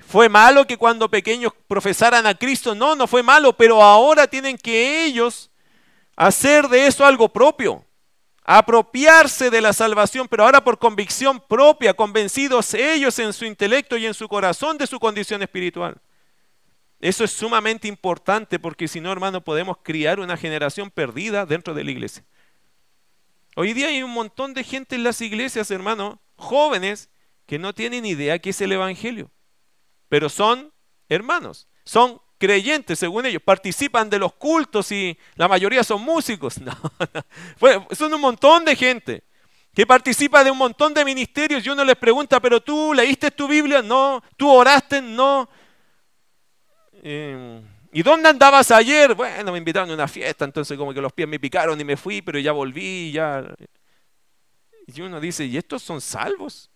[0.06, 2.74] ¿Fue malo que cuando pequeños profesaran a Cristo?
[2.74, 5.50] No, no fue malo, pero ahora tienen que ellos
[6.16, 7.86] hacer de eso algo propio
[8.42, 14.06] apropiarse de la salvación, pero ahora por convicción propia, convencidos ellos en su intelecto y
[14.06, 16.00] en su corazón de su condición espiritual.
[17.00, 21.84] Eso es sumamente importante porque si no, hermano, podemos criar una generación perdida dentro de
[21.84, 22.24] la iglesia.
[23.56, 27.10] Hoy día hay un montón de gente en las iglesias, hermano, jóvenes,
[27.46, 29.30] que no tienen idea qué es el Evangelio,
[30.08, 30.72] pero son
[31.08, 36.56] hermanos, son creyentes, según ellos, participan de los cultos y la mayoría son músicos.
[37.60, 39.22] No, son un montón de gente
[39.74, 43.46] que participa de un montón de ministerios y uno les pregunta, pero tú leíste tu
[43.46, 45.48] Biblia, no, tú oraste, no.
[47.02, 49.14] Eh, ¿Y dónde andabas ayer?
[49.14, 51.96] Bueno, me invitaron a una fiesta, entonces como que los pies me picaron y me
[51.96, 53.54] fui, pero ya volví, ya.
[54.86, 56.70] Y uno dice, ¿y estos son salvos?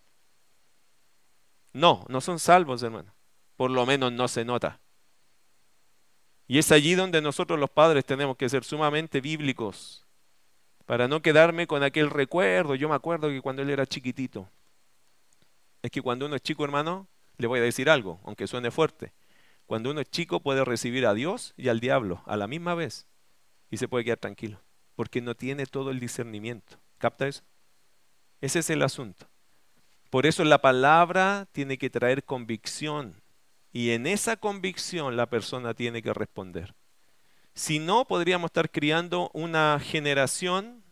[1.72, 3.14] No, no son salvos, hermano.
[3.56, 4.80] Por lo menos no se nota.
[6.46, 10.04] Y es allí donde nosotros los padres tenemos que ser sumamente bíblicos
[10.86, 12.74] para no quedarme con aquel recuerdo.
[12.74, 14.48] Yo me acuerdo que cuando él era chiquitito,
[15.82, 19.12] es que cuando uno es chico, hermano, le voy a decir algo, aunque suene fuerte.
[19.66, 23.06] Cuando uno es chico puede recibir a Dios y al diablo a la misma vez
[23.70, 24.60] y se puede quedar tranquilo,
[24.94, 26.78] porque no tiene todo el discernimiento.
[26.98, 27.42] ¿Capta eso?
[28.40, 29.26] Ese es el asunto.
[30.10, 33.22] Por eso la palabra tiene que traer convicción,
[33.74, 36.76] y en esa convicción la persona tiene que responder.
[37.54, 40.84] Si no, podríamos estar criando una generación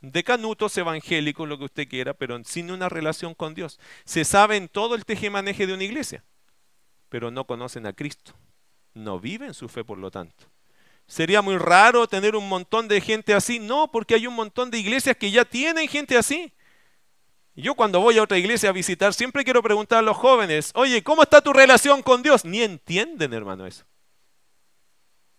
[0.00, 3.80] de canutos evangélicos, lo que usted quiera, pero sin una relación con Dios.
[4.04, 6.24] Se saben todo el tejemaneje de una iglesia,
[7.08, 8.34] pero no conocen a Cristo.
[8.94, 10.46] No viven su fe, por lo tanto.
[11.08, 13.58] ¿Sería muy raro tener un montón de gente así?
[13.58, 16.52] No, porque hay un montón de iglesias que ya tienen gente así.
[17.60, 21.02] Yo cuando voy a otra iglesia a visitar, siempre quiero preguntar a los jóvenes, oye,
[21.02, 22.44] ¿cómo está tu relación con Dios?
[22.44, 23.84] Ni entienden, hermano, eso.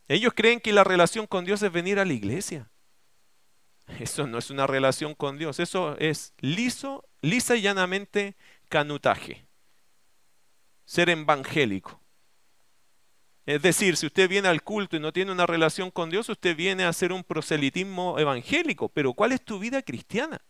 [0.09, 2.69] Ellos creen que la relación con Dios es venir a la iglesia.
[3.99, 8.35] Eso no es una relación con Dios, eso es liso, lisa y llanamente
[8.67, 9.47] canutaje.
[10.83, 12.01] Ser evangélico.
[13.45, 16.53] Es decir, si usted viene al culto y no tiene una relación con Dios, usted
[16.53, 18.89] viene a hacer un proselitismo evangélico.
[18.89, 20.41] Pero ¿cuál es tu vida cristiana?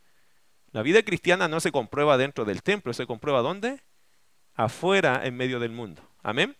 [0.71, 3.81] La vida cristiana no se comprueba dentro del templo, se comprueba ¿dónde?
[4.53, 6.01] Afuera, en medio del mundo.
[6.21, 6.55] Amén.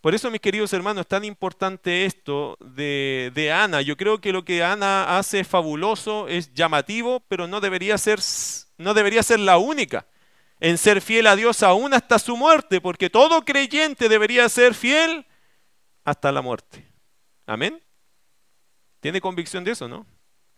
[0.00, 3.80] Por eso, mis queridos hermanos, es tan importante esto de, Ana.
[3.80, 8.20] Yo creo que lo que Ana hace es fabuloso, es llamativo, pero no debería, ser,
[8.76, 10.06] no debería ser la única
[10.60, 15.26] en ser fiel a Dios aún hasta su muerte, porque todo creyente debería ser fiel
[16.04, 16.86] hasta la muerte.
[17.46, 17.82] Amén.
[19.00, 20.06] ¿Tiene convicción de eso, no?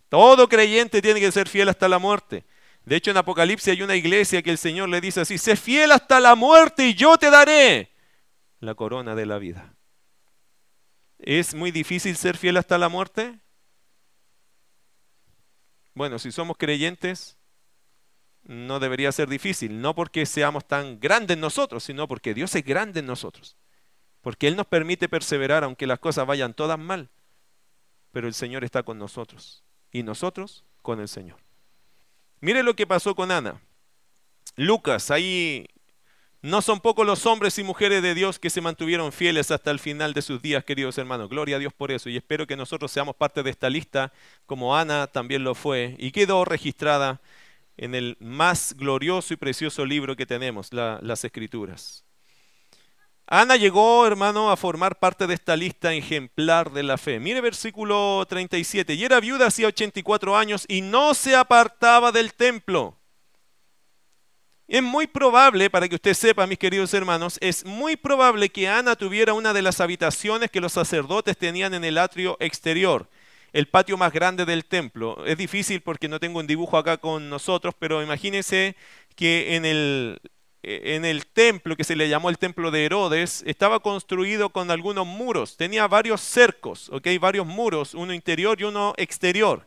[0.09, 2.45] Todo creyente tiene que ser fiel hasta la muerte.
[2.85, 5.90] De hecho, en Apocalipsis hay una iglesia que el Señor le dice así, sé fiel
[5.90, 7.90] hasta la muerte y yo te daré
[8.61, 9.75] la corona de la vida.
[11.19, 13.40] ¿Es muy difícil ser fiel hasta la muerte?
[15.95, 17.37] Bueno, si somos creyentes,
[18.45, 23.01] no debería ser difícil, no porque seamos tan grandes nosotros, sino porque Dios es grande
[23.01, 23.57] en nosotros.
[24.21, 27.11] Porque Él nos permite perseverar aunque las cosas vayan todas mal.
[28.12, 29.65] Pero el Señor está con nosotros
[29.97, 31.39] y nosotros con el Señor.
[32.41, 33.63] Mire lo que pasó con Ana.
[34.57, 35.67] Lucas, ahí
[36.43, 39.79] no son pocos los hombres y mujeres de Dios que se mantuvieron fieles hasta el
[39.79, 41.31] final de sus días, queridos hermanos.
[41.31, 42.11] Gloria a Dios por eso.
[42.11, 44.13] Y espero que nosotros seamos parte de esta lista,
[44.45, 47.23] como Ana también lo fue, y quedó registrada
[47.79, 52.06] en el más glorioso y precioso libro que tenemos, las Escrituras.
[53.27, 57.19] Ana llegó, hermano, a formar parte de esta lista ejemplar de la fe.
[57.19, 58.95] Mire versículo 37.
[58.95, 62.97] Y era viuda hacía 84 años y no se apartaba del templo
[64.69, 68.97] es muy probable, para que usted sepa, mis queridos hermanos, es muy probable que Ana
[68.97, 73.09] tuviera una de las habitaciones que los sacerdotes tenían en el atrio exterior,
[73.53, 75.25] el patio más grande del templo.
[75.25, 78.75] Es difícil porque no tengo un dibujo acá con nosotros, pero imagínense
[79.15, 80.21] que en el,
[80.66, 85.07] en el templo que se le llamó el templo de Herodes, estaba construido con algunos
[85.07, 87.18] muros, tenía varios cercos, ¿okay?
[87.18, 89.66] varios muros, uno interior y uno exterior.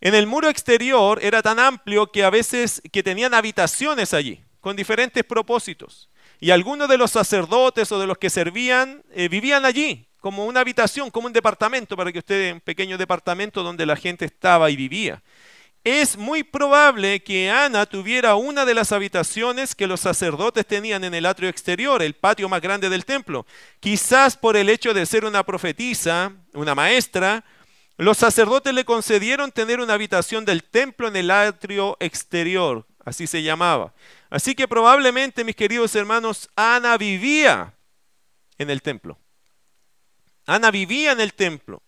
[0.00, 4.76] En el muro exterior era tan amplio que a veces que tenían habitaciones allí, con
[4.76, 6.08] diferentes propósitos.
[6.38, 10.60] Y algunos de los sacerdotes o de los que servían eh, vivían allí, como una
[10.60, 14.76] habitación, como un departamento, para que usted, un pequeño departamento donde la gente estaba y
[14.76, 15.22] vivía.
[15.84, 21.12] Es muy probable que Ana tuviera una de las habitaciones que los sacerdotes tenían en
[21.12, 23.44] el atrio exterior, el patio más grande del templo.
[23.80, 27.44] Quizás por el hecho de ser una profetisa, una maestra,
[27.98, 33.42] los sacerdotes le concedieron tener una habitación del templo en el atrio exterior, así se
[33.42, 33.92] llamaba.
[34.30, 37.74] Así que probablemente, mis queridos hermanos, Ana vivía
[38.56, 39.18] en el templo.
[40.46, 41.82] Ana vivía en el templo.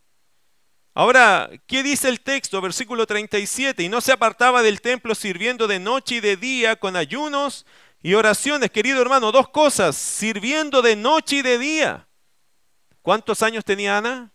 [0.99, 2.59] Ahora, ¿qué dice el texto?
[2.63, 3.83] Versículo 37.
[3.83, 7.67] Y no se apartaba del templo sirviendo de noche y de día con ayunos
[8.03, 8.71] y oraciones.
[8.71, 9.95] Querido hermano, dos cosas.
[9.95, 12.09] Sirviendo de noche y de día.
[13.03, 14.33] ¿Cuántos años tenía Ana?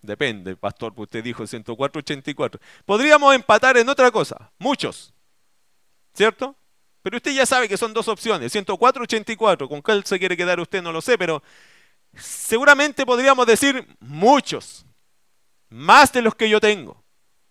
[0.00, 2.58] Depende, pastor, usted dijo 104, 84.
[2.86, 5.12] Podríamos empatar en otra cosa, muchos,
[6.14, 6.56] ¿cierto?
[7.02, 9.68] Pero usted ya sabe que son dos opciones, 104, 84.
[9.68, 10.82] ¿Con cuál se quiere quedar usted?
[10.82, 11.42] No lo sé, pero
[12.16, 14.86] seguramente podríamos decir muchos,
[15.68, 17.04] más de los que yo tengo.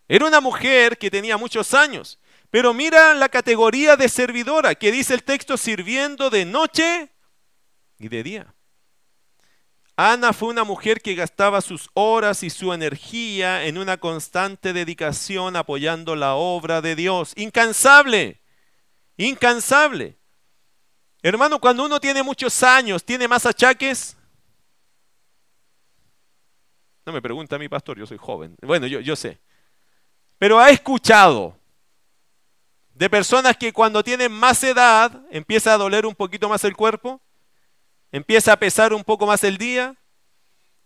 [0.08, 5.14] Era una mujer que tenía muchos años, pero mira la categoría de servidora que dice
[5.14, 7.10] el texto sirviendo de noche
[7.98, 8.56] y de día.
[9.96, 15.56] Ana fue una mujer que gastaba sus horas y su energía en una constante dedicación
[15.56, 17.34] apoyando la obra de Dios.
[17.36, 18.42] Incansable,
[19.18, 20.18] incansable.
[21.22, 24.18] Hermano, cuando uno tiene muchos años, ¿tiene más achaques?
[27.06, 28.56] No me pregunta a mi pastor, yo soy joven.
[28.62, 29.40] Bueno, yo, yo sé.
[30.38, 31.58] Pero ha escuchado
[32.94, 37.22] de personas que cuando tienen más edad empieza a doler un poquito más el cuerpo
[38.14, 39.96] empieza a pesar un poco más el día,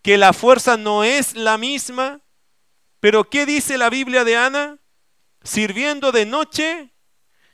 [0.02, 2.22] que la fuerza no es la misma,
[3.02, 4.80] pero ¿qué dice la Biblia de Ana?
[5.44, 6.94] Sirviendo de noche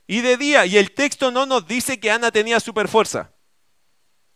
[0.06, 0.66] y de día.
[0.68, 3.34] Y el texto no nos dice que Ana tenía super fuerza.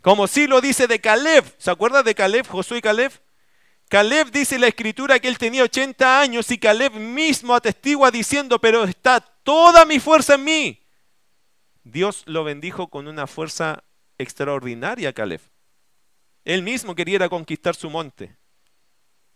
[0.02, 1.46] Como sí lo dice de Caleb.
[1.60, 3.12] ¿Se acuerda de Caleb, Josué y Caleb?
[3.90, 8.84] Caleb dice la escritura que él tenía 80 años y Caleb mismo atestigua diciendo, pero
[8.84, 10.84] está toda mi fuerza en mí.
[11.84, 13.86] Dios lo bendijo con una fuerza
[14.18, 15.42] extraordinaria Caleb.
[16.44, 18.38] Él mismo quería conquistar su monte,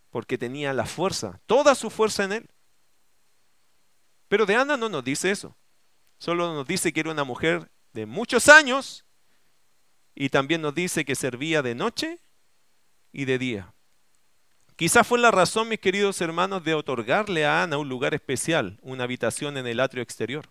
[0.10, 2.50] porque tenía la fuerza, toda su fuerza en él.
[4.28, 5.56] Pero de Ana no nos dice eso.
[6.18, 9.06] Solo nos dice que era una mujer de muchos años
[10.14, 12.20] y también nos dice que servía de noche
[13.12, 13.74] y de día.
[14.82, 19.04] Quizás fue la razón, mis queridos hermanos, de otorgarle a Ana un lugar especial, una
[19.04, 20.50] habitación en el atrio exterior.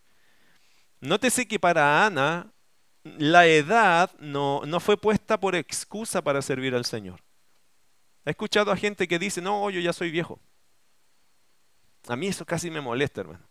[1.01, 2.53] Nótese que para Ana
[3.03, 7.21] la edad no, no fue puesta por excusa para servir al Señor.
[8.25, 10.39] He escuchado a gente que dice, no, yo ya soy viejo.
[12.07, 13.45] A mí eso casi me molesta, hermano.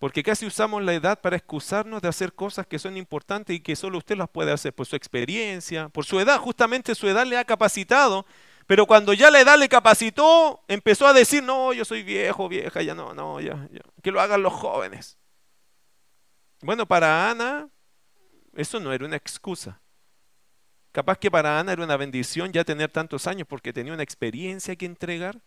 [0.00, 3.76] Porque casi usamos la edad para excusarnos de hacer cosas que son importantes y que
[3.76, 6.40] solo usted las puede hacer por su experiencia, por su edad.
[6.40, 8.26] Justamente su edad le ha capacitado.
[8.66, 12.82] Pero cuando ya la edad le capacitó, empezó a decir, no, yo soy viejo, vieja,
[12.82, 13.80] ya no, no, ya, ya.
[14.02, 15.18] que lo hagan los jóvenes.
[16.62, 17.68] Bueno, para Ana
[18.56, 19.80] eso no era una excusa.
[20.90, 24.74] Capaz que para Ana era una bendición ya tener tantos años porque tenía una experiencia
[24.76, 25.42] que entregar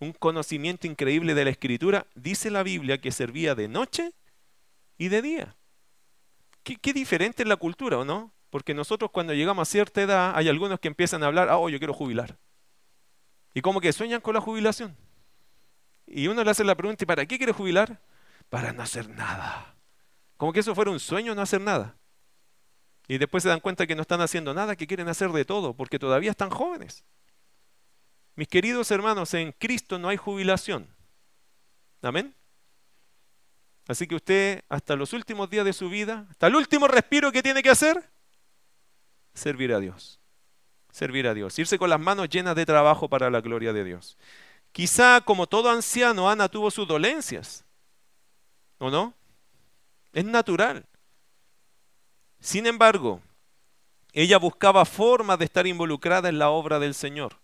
[0.00, 4.12] un conocimiento increíble de la escritura, dice la Biblia que servía de noche
[4.98, 5.56] y de día.
[6.64, 8.33] Qué, diferente es la cultura, ¿o no?
[8.54, 11.68] Porque nosotros cuando llegamos a cierta edad hay algunos que empiezan a hablar, ah, oh,
[11.68, 12.38] yo quiero jubilar.
[13.52, 14.96] Y como que sueñan con la jubilación.
[16.06, 18.00] Y uno le hace la pregunta, ¿y para qué quiere jubilar?
[18.50, 19.74] Para no hacer nada.
[20.36, 21.96] Como que eso fuera un sueño no hacer nada.
[23.08, 25.74] Y después se dan cuenta que no están haciendo nada, que quieren hacer de todo,
[25.74, 27.02] porque todavía están jóvenes.
[28.36, 30.94] Mis queridos hermanos, en Cristo no hay jubilación.
[32.02, 32.36] Amén.
[33.88, 37.42] Así que usted hasta los últimos días de su vida, hasta el último respiro que
[37.42, 38.13] tiene que hacer,
[39.34, 40.18] servir a Dios.
[40.90, 41.58] Servir a Dios.
[41.58, 44.16] Irse con las manos llenas de trabajo para la gloria de Dios.
[44.72, 47.64] Quizá como todo anciano, Ana tuvo sus dolencias.
[48.78, 49.14] ¿O no?
[50.12, 50.84] Es natural.
[52.40, 53.20] Sin embargo,
[54.12, 57.36] ella buscaba formas de estar involucrada en la obra del Señor.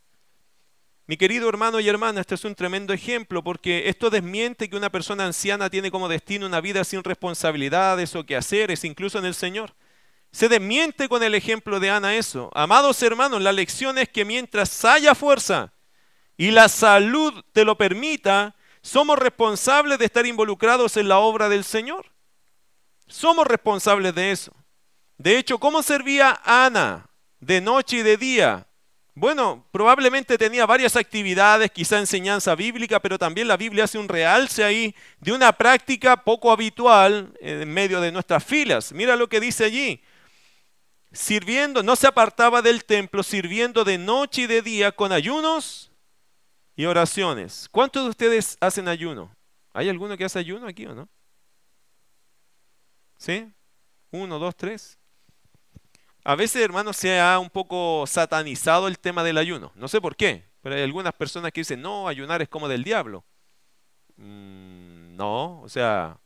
[1.07, 4.91] Mi querido hermano y hermana, este es un tremendo ejemplo porque esto desmiente que una
[4.91, 9.75] persona anciana tiene como destino una vida sin responsabilidades o quehaceres, incluso en el Señor.
[10.33, 12.51] Se desmiente con el ejemplo de Ana eso.
[12.55, 15.73] Amados hermanos, la lección es que mientras haya fuerza
[16.37, 21.65] y la salud te lo permita, somos responsables de estar involucrados en la obra del
[21.65, 22.07] Señor.
[23.07, 24.55] Somos responsables de eso.
[25.19, 27.11] De hecho, ¿cómo servía Ana
[27.41, 28.67] de noche y de día?
[29.15, 34.65] Bueno, probablemente tenía varias actividades, quizá enseñanza bíblica, pero también la Biblia hace un realce
[34.65, 38.93] ahí de una práctica poco habitual en medio de nuestras filas.
[38.93, 40.01] Mira lo que dice allí.
[41.13, 45.91] Sirviendo, no se apartaba del templo, sirviendo de noche y de día con ayunos
[46.77, 47.69] y oraciones.
[47.71, 49.35] ¿Cuántos de ustedes hacen ayuno?
[49.73, 51.09] ¿Hay alguno que hace ayuno aquí o no?
[53.17, 53.53] ¿Sí?
[54.13, 54.99] Uno, dos, tres.
[56.23, 59.73] A veces, hermanos, se ha un poco satanizado el tema del ayuno.
[59.75, 62.85] No sé por qué, pero hay algunas personas que dicen, no, ayunar es como del
[62.85, 63.25] diablo.
[64.17, 66.21] Mm, no, o sea,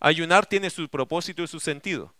[0.00, 2.15] ayunar tiene su propósito y su sentido.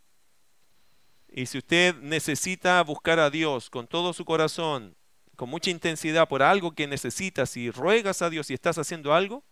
[1.36, 4.96] Y si usted necesita buscar a Dios con todo su corazón,
[5.36, 9.44] con mucha intensidad por algo que necesitas y ruegas a Dios y estás haciendo algo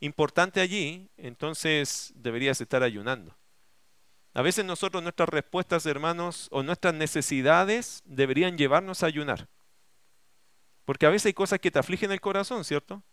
[0.00, 3.38] importante allí, entonces deberías estar ayunando.
[4.34, 9.48] A veces nosotros nuestras respuestas, hermanos, o nuestras necesidades deberían llevarnos a ayunar.
[10.84, 13.04] Porque a veces hay cosas que te afligen el corazón, ¿cierto?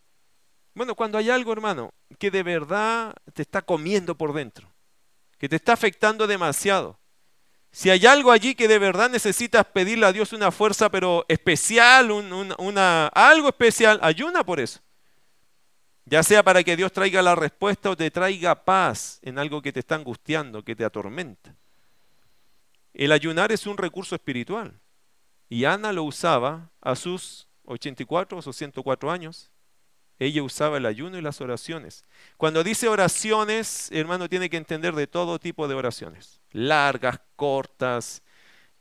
[0.74, 4.74] Bueno, cuando hay algo, hermano, que de verdad te está comiendo por dentro,
[5.38, 6.98] que te está afectando demasiado.
[7.70, 12.10] Si hay algo allí que de verdad necesitas pedirle a Dios una fuerza, pero especial,
[12.10, 14.80] una, algo especial, ayuna por eso.
[16.06, 19.72] Ya sea para que Dios traiga la respuesta o te traiga paz en algo que
[19.72, 21.54] te está angustiando, que te atormenta.
[22.94, 24.80] El ayunar es un recurso espiritual.
[25.50, 29.50] Y Ana lo usaba a sus 84 o 104 años.
[30.18, 32.04] Ella usaba el ayuno y las oraciones.
[32.36, 36.40] Cuando dice oraciones, hermano, tiene que entender de todo tipo de oraciones.
[36.50, 38.22] Largas, cortas,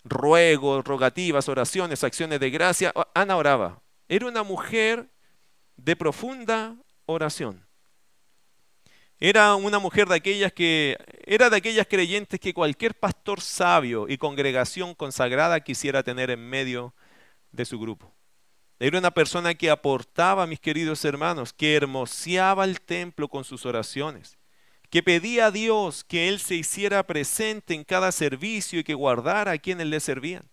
[0.03, 2.93] ruegos, rogativas, oraciones, acciones de gracia.
[3.13, 3.81] Ana oraba.
[4.09, 5.09] Era una mujer
[5.75, 6.75] de profunda
[7.05, 7.67] oración.
[9.19, 14.17] Era una mujer de aquellas que era de aquellas creyentes que cualquier pastor sabio y
[14.17, 16.93] congregación consagrada quisiera tener en medio
[17.51, 18.16] de su grupo.
[18.79, 24.37] Era una persona que aportaba, mis queridos hermanos, que hermoseaba el templo con sus oraciones,
[24.89, 29.53] que pedía a Dios que Él se hiciera presente en cada servicio y que guardara
[29.53, 30.47] a quienes le servían.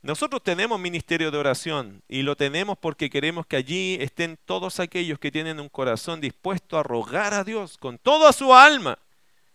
[0.00, 5.18] Nosotros tenemos ministerio de oración y lo tenemos porque queremos que allí estén todos aquellos
[5.18, 8.98] que tienen un corazón dispuesto a rogar a Dios con toda su alma,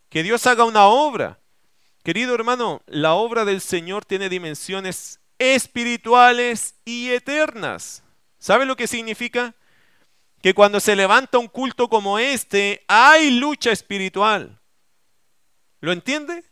[0.09, 1.39] que Dios haga una obra.
[2.03, 8.03] Querido hermano, la obra del Señor tiene dimensiones espirituales y eternas.
[8.37, 9.55] ¿Sabe lo que significa?
[10.41, 14.59] Que cuando se levanta un culto como este, hay lucha espiritual.
[15.81, 16.43] ¿Lo entiende?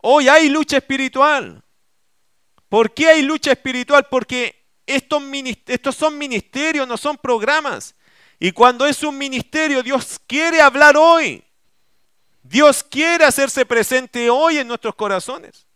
[0.00, 1.62] Hoy hay lucha espiritual.
[2.68, 4.06] ¿Por qué hay lucha espiritual?
[4.10, 5.22] Porque estos,
[5.66, 7.94] estos son ministerios, no son programas.
[8.38, 11.44] Y cuando es un ministerio, Dios quiere hablar hoy.
[12.42, 15.67] Dios quiere hacerse presente hoy en nuestros corazones.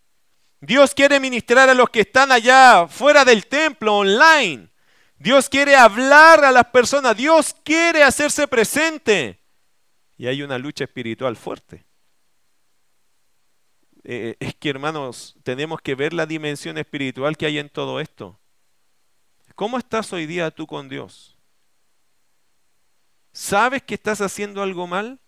[0.63, 4.69] Dios quiere ministrar a los que están allá fuera del templo, online.
[5.19, 7.17] Dios quiere hablar a las personas.
[7.17, 9.41] Dios quiere hacerse presente.
[10.17, 11.85] Y hay una lucha espiritual fuerte.
[14.05, 18.39] Eh, es que hermanos, tenemos que ver la dimensión espiritual que hay en todo esto.
[19.57, 21.37] ¿Cómo estás hoy día tú con Dios?
[23.33, 25.19] ¿Sabes que estás haciendo algo mal?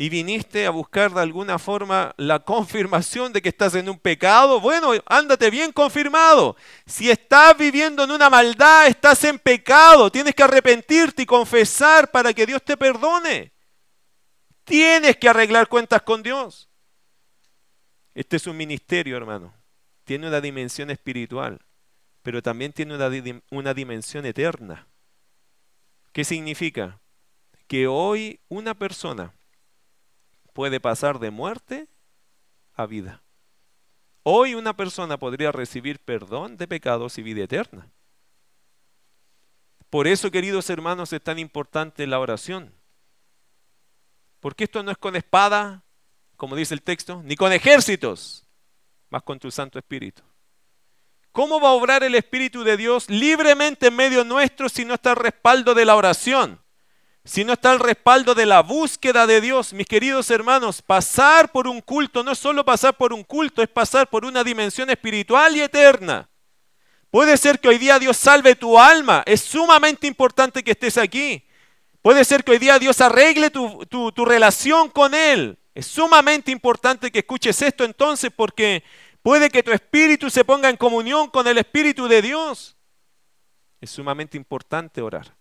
[0.00, 4.60] Y viniste a buscar de alguna forma la confirmación de que estás en un pecado,
[4.60, 6.56] bueno, ándate bien confirmado.
[6.86, 12.32] Si estás viviendo en una maldad, estás en pecado, tienes que arrepentirte y confesar para
[12.32, 13.52] que Dios te perdone.
[14.62, 16.68] Tienes que arreglar cuentas con Dios.
[18.14, 19.52] Este es un ministerio, hermano.
[20.04, 21.58] Tiene una dimensión espiritual,
[22.22, 23.10] pero también tiene una,
[23.50, 24.86] una dimensión eterna.
[26.12, 27.00] ¿Qué significa?
[27.66, 29.34] Que hoy una persona
[30.58, 31.86] puede pasar de muerte
[32.74, 33.22] a vida.
[34.24, 37.92] Hoy una persona podría recibir perdón de pecados y vida eterna.
[39.88, 42.74] Por eso, queridos hermanos, es tan importante la oración.
[44.40, 45.84] Porque esto no es con espada,
[46.36, 48.44] como dice el texto, ni con ejércitos,
[49.10, 50.24] más con tu Santo Espíritu.
[51.30, 55.10] ¿Cómo va a obrar el Espíritu de Dios libremente en medio nuestro si no está
[55.10, 56.60] el respaldo de la oración?
[57.28, 61.68] Si no está el respaldo de la búsqueda de Dios, mis queridos hermanos, pasar por
[61.68, 65.54] un culto no es solo pasar por un culto, es pasar por una dimensión espiritual
[65.54, 66.26] y eterna.
[67.10, 71.46] Puede ser que hoy día Dios salve tu alma, es sumamente importante que estés aquí.
[72.00, 75.58] Puede ser que hoy día Dios arregle tu, tu relación con Él.
[75.74, 78.82] Es sumamente importante que escuches esto entonces porque
[79.22, 82.74] puede que tu espíritu se ponga en comunión con el Espíritu de Dios.
[83.82, 85.37] Es sumamente importante orar.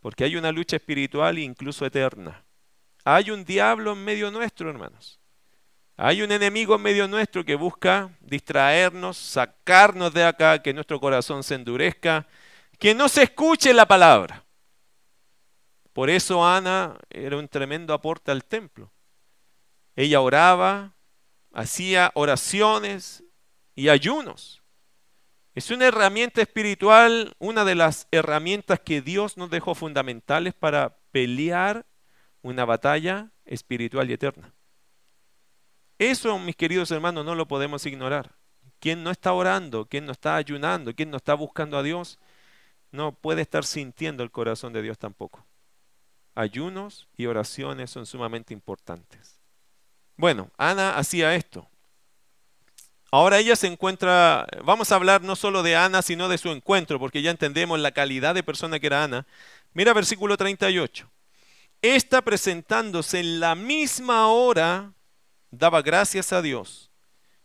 [0.00, 2.44] Porque hay una lucha espiritual e incluso eterna.
[3.04, 5.18] Hay un diablo en medio nuestro, hermanos.
[5.96, 11.42] Hay un enemigo en medio nuestro que busca distraernos, sacarnos de acá, que nuestro corazón
[11.42, 12.26] se endurezca,
[12.78, 14.44] que no se escuche la palabra.
[15.92, 18.92] Por eso Ana era un tremendo aporte al templo.
[19.96, 20.94] Ella oraba,
[21.52, 23.24] hacía oraciones
[23.74, 24.57] y ayunos.
[25.58, 31.84] Es una herramienta espiritual, una de las herramientas que Dios nos dejó fundamentales para pelear
[32.42, 34.54] una batalla espiritual y eterna.
[35.98, 38.36] Eso, mis queridos hermanos, no lo podemos ignorar.
[38.78, 42.20] Quien no está orando, quien no está ayunando, quien no está buscando a Dios,
[42.92, 45.44] no puede estar sintiendo el corazón de Dios tampoco.
[46.36, 49.40] Ayunos y oraciones son sumamente importantes.
[50.16, 51.68] Bueno, Ana hacía esto.
[53.10, 56.98] Ahora ella se encuentra, vamos a hablar no solo de Ana, sino de su encuentro,
[56.98, 59.26] porque ya entendemos la calidad de persona que era Ana.
[59.72, 61.10] Mira versículo 38.
[61.80, 64.92] Esta presentándose en la misma hora,
[65.50, 66.90] daba gracias a Dios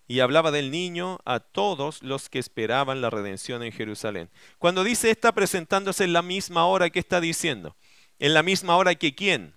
[0.05, 4.29] y hablaba del niño a todos los que esperaban la redención en Jerusalén.
[4.57, 7.77] Cuando dice esta presentándose en la misma hora, ¿qué está diciendo?
[8.19, 9.55] En la misma hora que quién?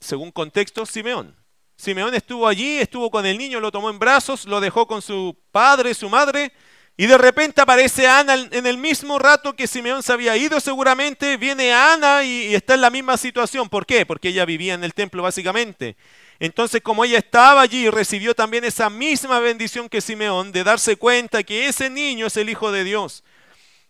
[0.00, 1.39] Según contexto, Simeón.
[1.80, 5.34] Simeón estuvo allí, estuvo con el niño, lo tomó en brazos, lo dejó con su
[5.50, 6.52] padre, su madre,
[6.94, 11.38] y de repente aparece Ana en el mismo rato que Simeón se había ido seguramente,
[11.38, 13.70] viene Ana y, está en la misma situación.
[13.70, 14.04] ¿Por qué?
[14.04, 15.96] Porque ella vivía en el templo básicamente.
[16.38, 21.42] Entonces como ella estaba allí, recibió también esa misma bendición que Simeón de darse cuenta
[21.42, 23.24] que ese niño es el Hijo de Dios.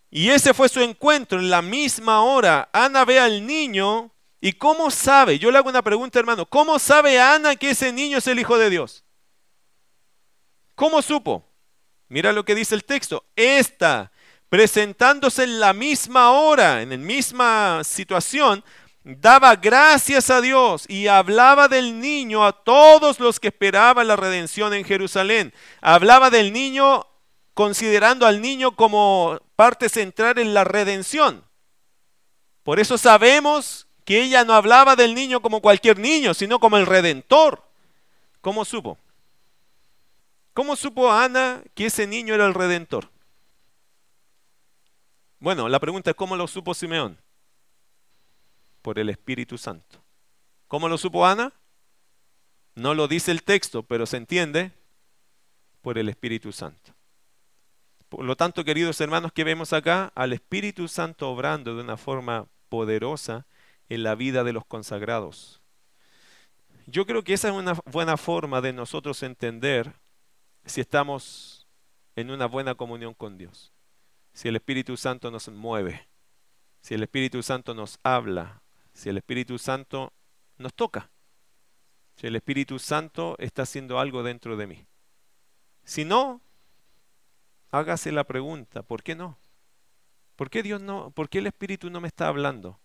[0.09, 2.69] Y ese fue su encuentro en la misma hora.
[2.71, 4.11] Ana ve al niño
[4.41, 5.37] ¿Y cómo sabe?
[5.37, 6.47] Yo le hago una pregunta, hermano.
[6.47, 9.05] ¿Cómo sabe Ana que ese niño es el Hijo de Dios?
[10.73, 11.45] ¿Cómo supo?
[12.09, 13.23] Mira lo que dice el texto.
[13.35, 14.11] Esta,
[14.49, 18.63] presentándose en la misma hora, en la misma situación,
[19.03, 24.73] daba gracias a Dios y hablaba del niño a todos los que esperaban la redención
[24.73, 25.53] en Jerusalén.
[25.81, 27.05] Hablaba del niño
[27.53, 31.45] considerando al niño como parte central en la redención.
[32.63, 36.85] Por eso sabemos que ella no hablaba del niño como cualquier niño, sino como el
[36.85, 37.63] redentor.
[38.41, 38.97] ¿Cómo supo?
[40.53, 43.09] ¿Cómo supo Ana que ese niño era el redentor?
[45.39, 47.17] Bueno, la pregunta es ¿cómo lo supo Simeón?
[48.81, 50.03] Por el Espíritu Santo.
[50.67, 51.53] ¿Cómo lo supo Ana?
[52.75, 54.73] No lo dice el texto, pero se entiende
[55.81, 56.91] por el Espíritu Santo.
[58.09, 62.47] Por lo tanto, queridos hermanos, que vemos acá al Espíritu Santo obrando de una forma
[62.67, 63.45] poderosa
[63.91, 65.61] en la vida de los consagrados.
[66.87, 69.91] Yo creo que esa es una buena forma de nosotros entender
[70.63, 71.67] si estamos
[72.15, 73.73] en una buena comunión con Dios.
[74.31, 76.07] Si el Espíritu Santo nos mueve,
[76.79, 78.61] si el Espíritu Santo nos habla,
[78.93, 80.13] si el Espíritu Santo
[80.57, 81.09] nos toca,
[82.15, 84.85] si el Espíritu Santo está haciendo algo dentro de mí.
[85.83, 86.39] Si no,
[87.71, 89.37] hágase la pregunta, ¿por qué no?
[90.37, 92.79] ¿Por qué Dios no, por qué el Espíritu no me está hablando?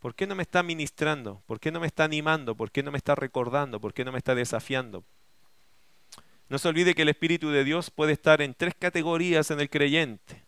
[0.00, 1.42] ¿Por qué no me está ministrando?
[1.46, 2.56] ¿Por qué no me está animando?
[2.56, 3.80] ¿Por qué no me está recordando?
[3.80, 5.04] ¿Por qué no me está desafiando?
[6.48, 9.68] No se olvide que el Espíritu de Dios puede estar en tres categorías en el
[9.68, 10.42] creyente.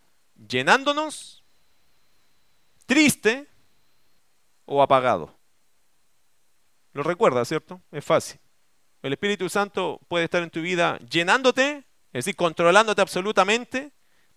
[0.48, 1.44] Llenándonos,
[2.86, 3.46] triste
[4.64, 5.36] o apagado.
[6.94, 7.80] Lo recuerda, ¿cierto?
[7.92, 8.40] Es fácil.
[9.02, 13.92] El Espíritu Santo puede estar en tu vida llenándote, es decir, controlándote absolutamente.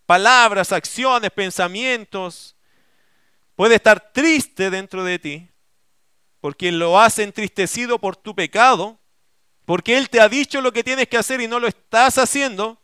[0.06, 2.55] Palabras, acciones, pensamientos,
[3.56, 5.50] puede estar triste dentro de ti,
[6.42, 9.00] porque lo has entristecido por tu pecado,
[9.66, 12.80] porque Él te ha dicho lo que tienes que hacer y no lo estás haciendo,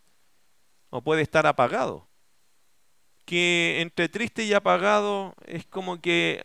[0.90, 2.08] o puede estar apagado.
[3.26, 6.42] Que entre triste y apagado es como que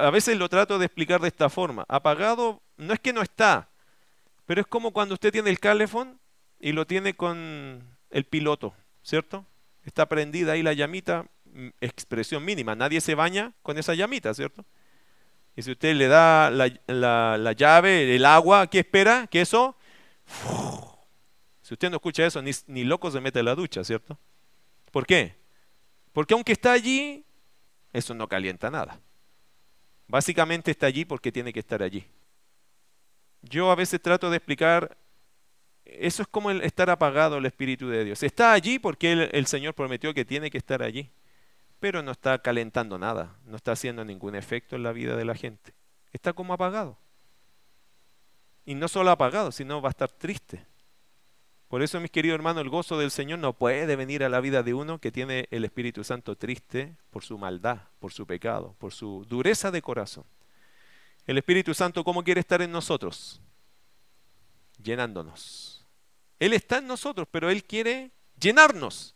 [0.00, 1.84] a veces lo trato de explicar de esta forma.
[1.88, 3.70] Apagado no es que no está,
[4.46, 6.20] pero es como cuando usted tiene el calefón
[6.60, 9.44] y lo tiene con el piloto, ¿cierto?
[9.84, 11.26] Está prendida ahí la llamita,
[11.80, 12.74] expresión mínima.
[12.74, 14.64] Nadie se baña con esa llamita, ¿cierto?
[15.56, 19.26] Y si usted le da la, llave, el agua, ¿qué espera?
[19.26, 19.76] Que eso...
[21.62, 24.18] Si usted no escucha eso, ni, ni loco se mete en la ducha, ¿cierto?
[24.90, 25.36] ¿Por qué?
[26.12, 27.26] Porque aunque está allí,
[27.92, 29.00] eso no calienta nada.
[30.06, 32.06] Básicamente está allí porque tiene que estar allí.
[33.42, 34.96] Yo a veces trato de explicar,
[35.84, 38.22] eso es como el estar apagado el Espíritu de Dios.
[38.22, 41.10] Está allí porque el Señor prometió que tiene que estar allí
[41.80, 45.34] pero no está calentando nada, no está haciendo ningún efecto en la vida de la
[45.34, 45.74] gente.
[46.12, 46.98] Está como apagado.
[48.64, 50.66] Y no solo apagado, sino va a estar triste.
[51.68, 54.62] Por eso, mis queridos hermanos, el gozo del Señor no puede venir a la vida
[54.62, 58.92] de uno que tiene el Espíritu Santo triste por su maldad, por su pecado, por
[58.92, 60.24] su dureza de corazón.
[61.26, 63.42] El Espíritu Santo, ¿cómo quiere estar en nosotros?
[64.82, 65.84] Llenándonos.
[66.38, 69.14] Él está en nosotros, pero Él quiere llenarnos.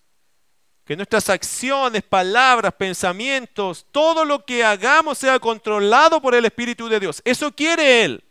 [0.84, 6.98] Que nuestras acciones, palabras, pensamientos, todo lo que hagamos sea controlado por el Espíritu de
[6.98, 7.22] Dios.
[7.24, 8.24] Eso quiere Él.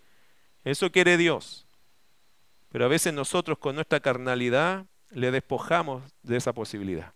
[0.63, 1.65] Eso quiere Dios.
[2.69, 7.13] Pero a veces nosotros con nuestra carnalidad le despojamos de esa posibilidad.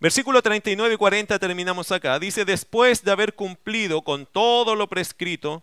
[0.00, 2.18] Versículo 39 y 40 terminamos acá.
[2.18, 5.62] Dice, después de haber cumplido con todo lo prescrito,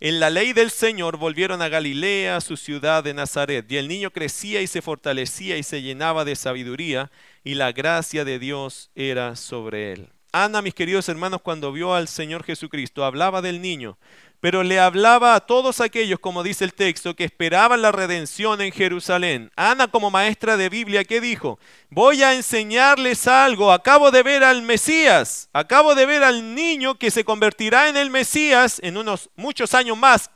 [0.00, 4.10] en la ley del Señor volvieron a Galilea, su ciudad de Nazaret, y el niño
[4.10, 7.10] crecía y se fortalecía y se llenaba de sabiduría,
[7.48, 10.10] y la gracia de Dios era sobre él.
[10.32, 13.96] Ana, mis queridos hermanos, cuando vio al Señor Jesucristo, hablaba del niño,
[14.38, 18.70] pero le hablaba a todos aquellos, como dice el texto, que esperaban la redención en
[18.70, 19.50] Jerusalén.
[19.56, 21.58] Ana, como maestra de Biblia, ¿qué dijo?
[21.88, 23.72] Voy a enseñarles algo.
[23.72, 28.10] Acabo de ver al Mesías, acabo de ver al niño que se convertirá en el
[28.10, 30.30] Mesías en unos muchos años más,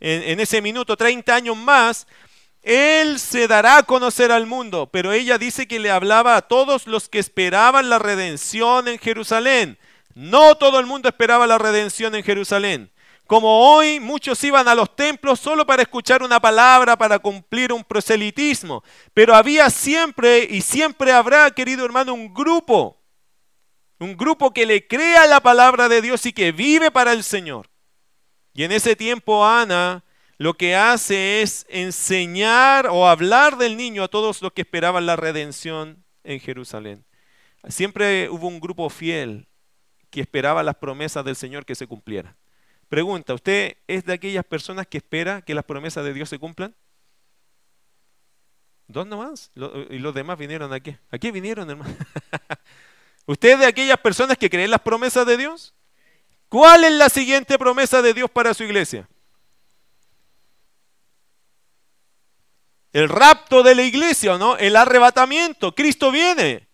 [0.00, 2.06] en, en ese minuto, 30 años más,
[2.62, 6.86] él se dará a conocer al mundo, pero ella dice que le hablaba a todos
[6.86, 9.78] los que esperaban la redención en Jerusalén.
[10.14, 12.90] No todo el mundo esperaba la redención en Jerusalén.
[13.28, 17.84] Como hoy muchos iban a los templos solo para escuchar una palabra, para cumplir un
[17.84, 18.82] proselitismo.
[19.12, 22.98] Pero había siempre y siempre habrá, querido hermano, un grupo.
[23.98, 27.68] Un grupo que le crea la palabra de Dios y que vive para el Señor.
[28.54, 30.04] Y en ese tiempo Ana
[30.38, 35.16] lo que hace es enseñar o hablar del niño a todos los que esperaban la
[35.16, 37.04] redención en Jerusalén.
[37.68, 39.48] Siempre hubo un grupo fiel
[40.10, 42.36] que esperaba las promesas del Señor que se cumplieran.
[42.88, 46.74] Pregunta, ¿usted es de aquellas personas que espera que las promesas de Dios se cumplan?
[48.86, 49.50] ¿Dos nomás?
[49.90, 50.96] ¿Y los demás vinieron aquí?
[51.10, 51.94] ¿A qué vinieron, hermano?
[53.26, 55.74] ¿Usted es de aquellas personas que creen las promesas de Dios?
[56.48, 59.06] ¿Cuál es la siguiente promesa de Dios para su iglesia?
[62.98, 64.56] El rapto de la iglesia, ¿o no?
[64.56, 65.72] El arrebatamiento.
[65.72, 66.68] Cristo viene.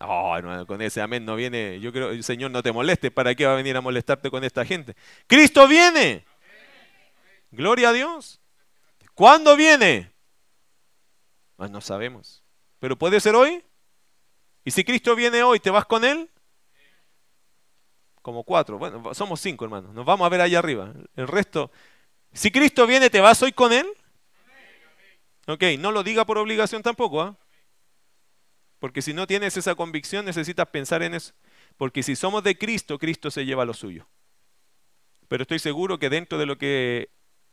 [0.00, 1.80] Oh, hermano, con ese amén no viene.
[1.80, 3.10] Yo creo, el Señor no te moleste.
[3.10, 4.94] ¿Para qué va a venir a molestarte con esta gente?
[5.26, 6.24] Cristo viene.
[7.50, 8.40] Gloria a Dios.
[9.14, 10.12] ¿Cuándo viene?
[11.58, 12.44] No sabemos.
[12.78, 13.64] Pero puede ser hoy.
[14.64, 16.30] ¿Y si Cristo viene hoy, te vas con Él?
[18.22, 18.78] Como cuatro.
[18.78, 19.92] Bueno, somos cinco, hermanos.
[19.92, 20.92] Nos vamos a ver allá arriba.
[21.16, 21.72] El resto.
[22.32, 23.86] Si Cristo viene, ¿te vas hoy con Él?
[25.46, 27.36] Ok, no lo diga por obligación tampoco, ¿ah?
[28.78, 31.32] Porque si no tienes esa convicción necesitas pensar en eso.
[31.76, 34.06] Porque si somos de Cristo, Cristo se lleva lo suyo.
[35.28, 37.10] Pero estoy seguro que dentro de lo que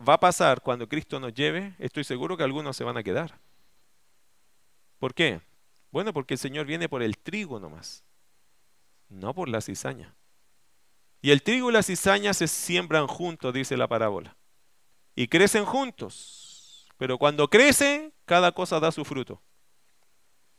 [0.08, 3.40] va a pasar cuando Cristo nos lleve, estoy seguro que algunos se van a quedar.
[5.00, 5.42] ¿Por qué?
[5.92, 8.04] Bueno, porque el Señor viene por el trigo nomás,
[9.10, 10.16] no por la cizaña.
[11.22, 14.36] Y el trigo y la cizaña se siembran juntos, dice la parábola.
[15.16, 16.43] Y crecen juntos.
[17.04, 19.42] Pero cuando crecen, cada cosa da su fruto.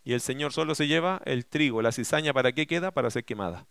[0.04, 2.90] Y el Señor solo se lleva el trigo, la cizaña, ¿para qué queda?
[2.90, 3.66] Para ser quemada.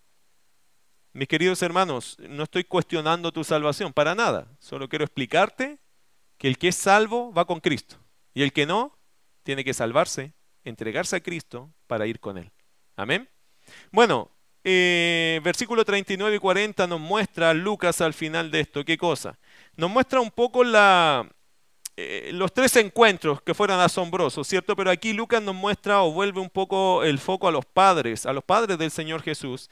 [1.11, 4.47] Mis queridos hermanos, no estoy cuestionando tu salvación, para nada.
[4.57, 5.77] Solo quiero explicarte
[6.39, 7.97] que el que es salvo va con Cristo.
[8.33, 8.97] Y el que no,
[9.43, 12.51] tiene que salvarse, entregarse a Cristo para ir con Él.
[12.95, 13.29] Amén.
[13.91, 14.31] Bueno,
[14.63, 18.83] eh, versículo 39 y 40 nos muestra Lucas al final de esto.
[18.83, 19.37] ¿Qué cosa?
[19.75, 21.29] Nos muestra un poco la,
[21.95, 24.75] eh, los tres encuentros que fueron asombrosos, ¿cierto?
[24.75, 28.33] Pero aquí Lucas nos muestra o vuelve un poco el foco a los padres, a
[28.33, 29.69] los padres del Señor Jesús.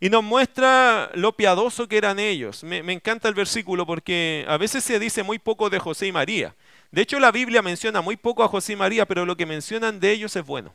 [0.00, 2.64] Y nos muestra lo piadoso que eran ellos.
[2.64, 6.12] Me, me, encanta el versículo porque a veces se dice muy poco de José y
[6.12, 6.54] María.
[6.90, 10.00] De hecho, la Biblia menciona muy poco a José y María, pero lo que mencionan
[10.00, 10.74] de ellos es bueno.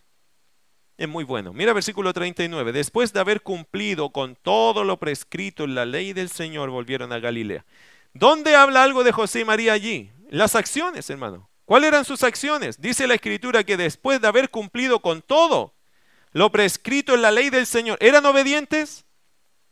[0.97, 1.53] Es muy bueno.
[1.53, 2.71] Mira versículo 39.
[2.71, 7.19] Después de haber cumplido con todo lo prescrito en la ley del Señor, volvieron a
[7.19, 7.65] Galilea.
[8.13, 10.09] ¿Dónde habla algo de José y María allí?
[10.29, 11.49] Las acciones, hermano.
[11.65, 12.79] ¿Cuáles eran sus acciones?
[12.79, 15.73] Dice la escritura que después de haber cumplido con todo
[16.31, 19.05] lo prescrito en la ley del Señor, ¿eran obedientes?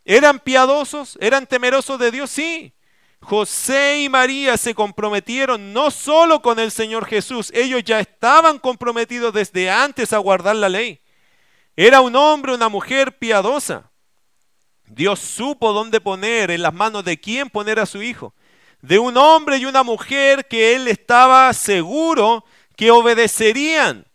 [0.03, 1.17] ¿Eran piadosos?
[1.21, 2.29] ¿Eran temerosos de Dios?
[2.29, 2.73] Sí.
[3.21, 9.33] José y María se comprometieron no solo con el Señor Jesús, ellos ya estaban comprometidos
[9.33, 11.01] desde antes a guardar la ley.
[11.75, 13.89] Era un hombre, una mujer piadosa.
[14.85, 18.35] Dios supo dónde poner, en las manos de quién poner a su hijo
[18.85, 24.05] de un hombre y una mujer que él estaba seguro que obedecerían.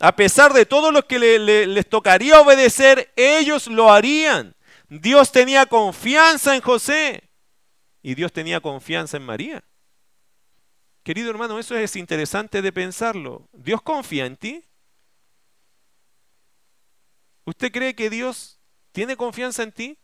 [0.00, 4.56] A pesar de todo lo que les tocaría obedecer, ellos lo harían.
[4.88, 7.30] Dios tenía confianza en José
[8.02, 9.62] y Dios tenía confianza en María.
[11.02, 13.48] Querido hermano, eso es interesante de pensarlo.
[13.52, 14.64] ¿Dios confía en ti?
[17.44, 18.58] ¿Usted cree que Dios
[18.92, 19.98] tiene confianza en ti?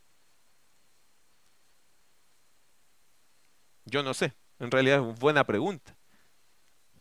[3.90, 5.96] Yo no sé, en realidad es una buena pregunta.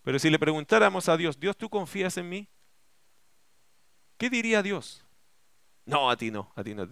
[0.04, 2.50] Pero si le preguntáramos a Dios, Dios, ¿tú confías en mí?
[4.18, 5.06] ¿Qué diría Dios?
[5.86, 6.88] No, a ti no, a ti no.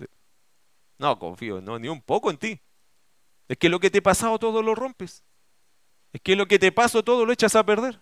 [0.98, 2.62] No confío, no, ni un poco en ti.
[3.48, 5.24] Es que lo que te ha pasado todo lo rompes.
[6.14, 8.02] Es que lo que te pasó todo lo echas a perder.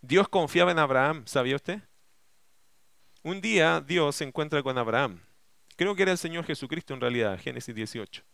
[0.00, 1.82] Dios confiaba en Abraham, ¿sabía usted?
[3.22, 5.20] Un día Dios se encuentra con Abraham.
[5.76, 8.24] Creo que era el Señor Jesucristo en realidad, Génesis 18.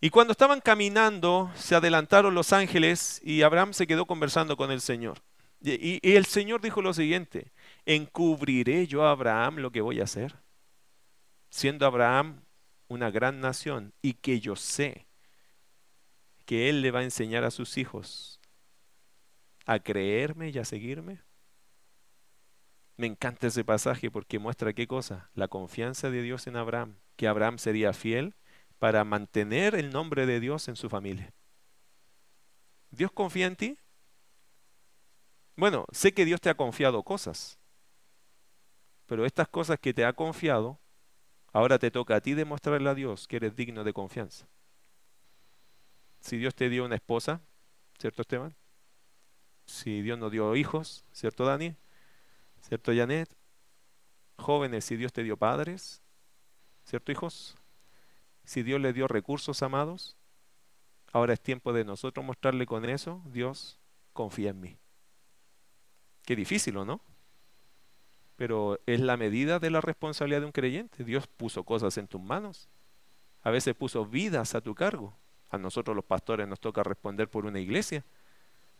[0.00, 4.80] Y cuando estaban caminando, se adelantaron los ángeles y Abraham se quedó conversando con el
[4.80, 5.18] Señor.
[5.60, 7.50] Y, el Señor dijo lo siguiente,
[7.84, 10.36] ¿encubriré yo a Abraham lo que voy a hacer?
[11.50, 12.42] Siendo Abraham
[12.86, 15.06] una gran nación y que yo sé
[16.46, 18.40] que él le va a enseñar a sus hijos
[19.66, 21.20] a creerme y a seguirme.
[22.96, 27.28] Me encanta ese pasaje porque muestra qué cosa, la confianza de Dios en Abraham, que
[27.28, 28.34] Abraham sería fiel
[28.78, 31.32] para mantener el nombre de Dios en su familia.
[32.90, 33.78] ¿Dios confía en ti?
[35.56, 37.58] Bueno, sé que Dios te ha confiado cosas,
[39.06, 40.78] pero estas cosas que te ha confiado,
[41.52, 44.46] ahora te toca a ti demostrarle a Dios que eres digno de confianza.
[46.20, 47.40] Si Dios te dio una esposa,
[47.98, 48.54] ¿cierto Esteban?
[49.66, 51.74] Si Dios nos dio hijos, ¿cierto Dani?
[52.60, 53.28] ¿Cierto Janet?
[54.36, 56.02] Jóvenes, si Dios te dio padres,
[56.84, 57.56] ¿cierto hijos?
[58.48, 60.16] Si Dios le dio recursos, amados,
[61.12, 63.78] ahora es tiempo de nosotros mostrarle con eso, Dios
[64.14, 64.78] confía en mí.
[66.24, 67.02] Qué difícil, ¿o no?
[68.36, 71.04] Pero es la medida de la responsabilidad de un creyente.
[71.04, 72.70] Dios puso cosas en tus manos.
[73.42, 75.14] A veces puso vidas a tu cargo.
[75.50, 78.02] A nosotros los pastores nos toca responder por una iglesia.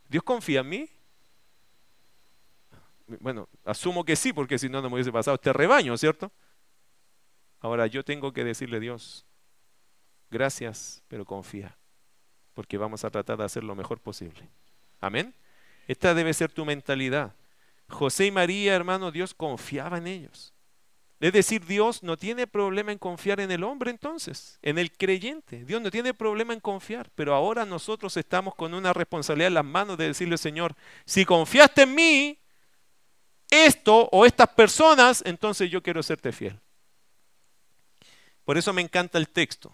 [0.07, 0.89] ¿Dios confía en mí?
[3.19, 6.31] Bueno, asumo que sí, porque si no, no me hubiese pasado este rebaño, ¿cierto?
[7.59, 9.27] Ahora yo tengo que decirle a Dios,
[10.29, 11.75] Gracias, pero confía,
[12.53, 14.47] porque vamos a tratar de hacer lo mejor posible.
[14.99, 15.33] Amén.
[15.87, 17.33] Esta debe ser tu mentalidad.
[17.87, 20.53] José y María, hermano, Dios confiaba en ellos.
[21.19, 25.65] Es decir, Dios no tiene problema en confiar en el hombre entonces, en el creyente.
[25.65, 29.65] Dios no tiene problema en confiar, pero ahora nosotros estamos con una responsabilidad en las
[29.65, 30.75] manos de decirle, Señor,
[31.05, 32.39] si confiaste en mí,
[33.49, 36.57] esto o estas personas, entonces yo quiero serte fiel.
[38.45, 39.73] Por eso me encanta el texto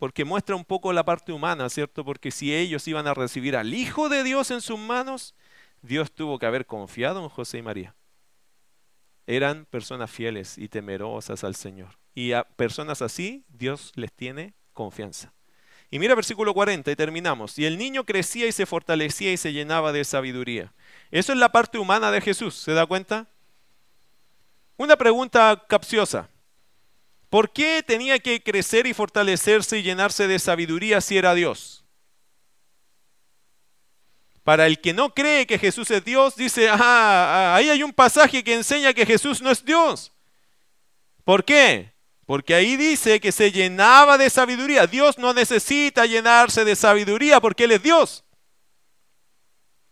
[0.00, 2.06] porque muestra un poco la parte humana, ¿cierto?
[2.06, 5.34] Porque si ellos iban a recibir al Hijo de Dios en sus manos,
[5.82, 7.94] Dios tuvo que haber confiado en José y María.
[9.26, 11.98] Eran personas fieles y temerosas al Señor.
[12.14, 15.34] Y a personas así, Dios les tiene confianza.
[15.90, 17.58] Y mira versículo 40 y terminamos.
[17.58, 20.72] Y el niño crecía y se fortalecía y se llenaba de sabiduría.
[21.10, 23.28] Eso es la parte humana de Jesús, ¿se da cuenta?
[24.78, 26.30] Una pregunta capciosa.
[27.30, 31.84] ¿Por qué tenía que crecer y fortalecerse y llenarse de sabiduría si era Dios?
[34.42, 38.42] Para el que no cree que Jesús es Dios, dice, ah, ahí hay un pasaje
[38.42, 40.12] que enseña que Jesús no es Dios.
[41.22, 41.94] ¿Por qué?
[42.26, 44.88] Porque ahí dice que se llenaba de sabiduría.
[44.88, 48.24] Dios no necesita llenarse de sabiduría porque Él es Dios.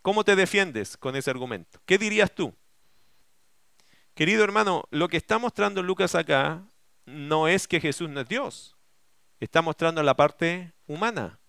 [0.01, 1.79] ¿Cómo te defiendes con ese argumento?
[1.85, 2.53] ¿Qué dirías tú?
[4.13, 6.68] Querido hermano, lo que está mostrando Lucas acá
[7.09, 8.75] no es que Jesús no es Dios.
[9.39, 11.39] Está mostrando la parte humana.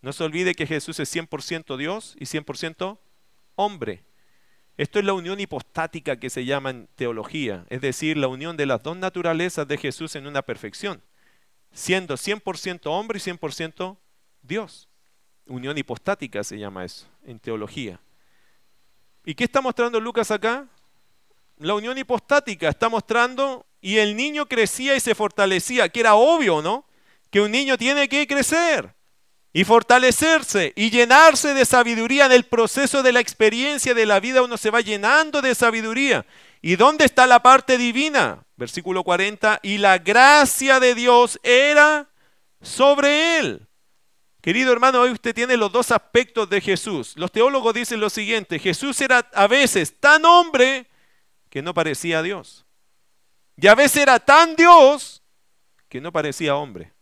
[0.00, 2.98] No se olvide que Jesús es 100% Dios y 100%
[3.56, 4.04] hombre.
[4.76, 8.66] Esto es la unión hipostática que se llama en teología, es decir, la unión de
[8.66, 11.00] las dos naturalezas de Jesús en una perfección,
[11.72, 13.96] siendo 100% hombre y 100%
[14.42, 14.88] Dios.
[15.46, 18.00] Unión hipostática se llama eso en teología.
[19.24, 20.66] ¿Y qué está mostrando Lucas acá?
[21.58, 26.62] La unión hipostática está mostrando y el niño crecía y se fortalecía, que era obvio,
[26.62, 26.86] ¿no?
[27.30, 28.94] Que un niño tiene que crecer
[29.52, 34.42] y fortalecerse y llenarse de sabiduría en el proceso de la experiencia de la vida,
[34.42, 36.24] uno se va llenando de sabiduría.
[36.62, 38.46] ¿Y dónde está la parte divina?
[38.56, 42.08] Versículo 40, y la gracia de Dios era
[42.62, 43.68] sobre él.
[44.40, 47.12] Querido hermano, hoy usted tiene los dos aspectos de Jesús.
[47.16, 50.86] Los teólogos dicen lo siguiente, Jesús era a veces tan hombre
[51.50, 52.63] que no parecía Dios.
[53.56, 55.22] Y a veces era tan Dios
[55.88, 56.92] que no parecía hombre.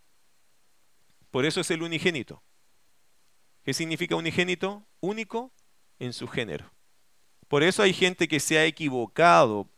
[1.30, 2.42] Por eso es el unigénito.
[3.62, 4.86] ¿Qué significa unigénito?
[5.00, 5.52] Único
[5.98, 6.70] en su género.
[7.48, 9.68] Por eso hay gente que se ha equivocado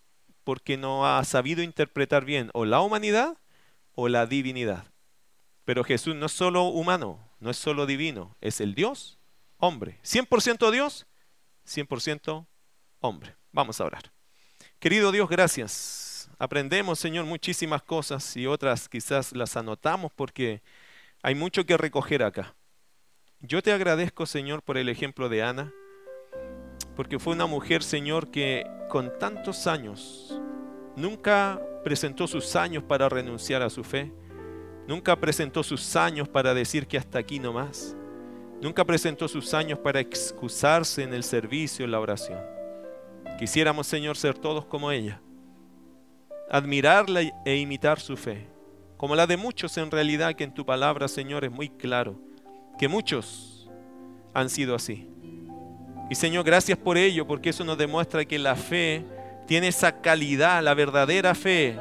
[0.43, 3.39] porque no ha sabido interpretar bien o la humanidad
[3.93, 4.93] o la divinidad.
[5.65, 9.19] Pero Jesús no es solo humano, no es solo divino, es el Dios,
[9.59, 9.99] hombre.
[10.03, 11.07] 100% Dios,
[11.67, 12.47] 100%
[13.01, 13.37] hombre.
[13.53, 14.13] Vamos a orar.
[14.79, 20.63] Querido Dios, gracias aprendemos, Señor, muchísimas cosas y otras quizás las anotamos porque
[21.23, 22.55] hay mucho que recoger acá.
[23.41, 25.73] Yo te agradezco, Señor, por el ejemplo de Ana,
[26.97, 30.41] porque fue una mujer, Señor, que con tantos años
[30.97, 34.13] nunca presentó sus años para renunciar a su fe,
[34.87, 37.97] nunca presentó sus años para decir que hasta aquí no más,
[38.63, 42.41] nunca presentó sus años para excusarse en el servicio, en la oración.
[43.39, 45.21] Quisiéramos, Señor, ser todos como ella
[46.55, 48.47] admirarla e imitar su fe,
[48.97, 52.17] como la de muchos en realidad que en tu palabra, Señor, es muy claro,
[52.79, 53.69] que muchos
[54.33, 55.09] han sido así.
[56.09, 59.05] Y Señor, gracias por ello, porque eso nos demuestra que la fe
[59.49, 61.77] tiene esa calidad, la verdadera fe,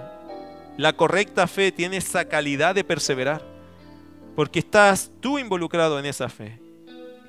[0.76, 3.46] la correcta fe tiene esa calidad de perseverar,
[4.36, 6.60] porque estás tú involucrado en esa fe.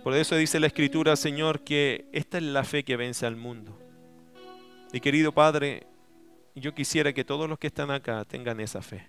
[0.03, 3.79] Por eso dice la Escritura, Señor, que esta es la fe que vence al mundo.
[4.95, 5.87] Y querido Padre,
[6.55, 9.09] yo quisiera que todos los que están acá tengan esa fe.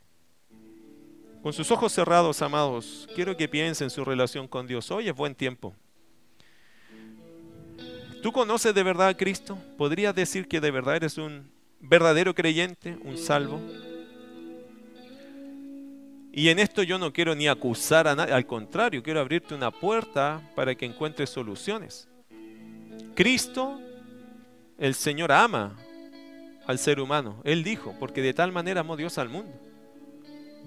[1.43, 4.89] Con sus ojos cerrados, amados, quiero que piensen su relación con Dios.
[4.89, 5.75] Hoy es buen tiempo.
[8.23, 9.55] ¿Tú conoces de verdad a Cristo?
[9.77, 13.61] ¿Podrías decir que de verdad eres un verdadero creyente, un salvo?
[16.33, 19.69] Y en esto yo no quiero ni acusar a nadie, al contrario, quiero abrirte una
[19.69, 22.09] puerta para que encuentres soluciones.
[23.13, 23.79] Cristo,
[24.79, 25.77] el Señor ama
[26.67, 27.41] al ser humano.
[27.43, 29.51] Él dijo, porque de tal manera amó Dios al mundo.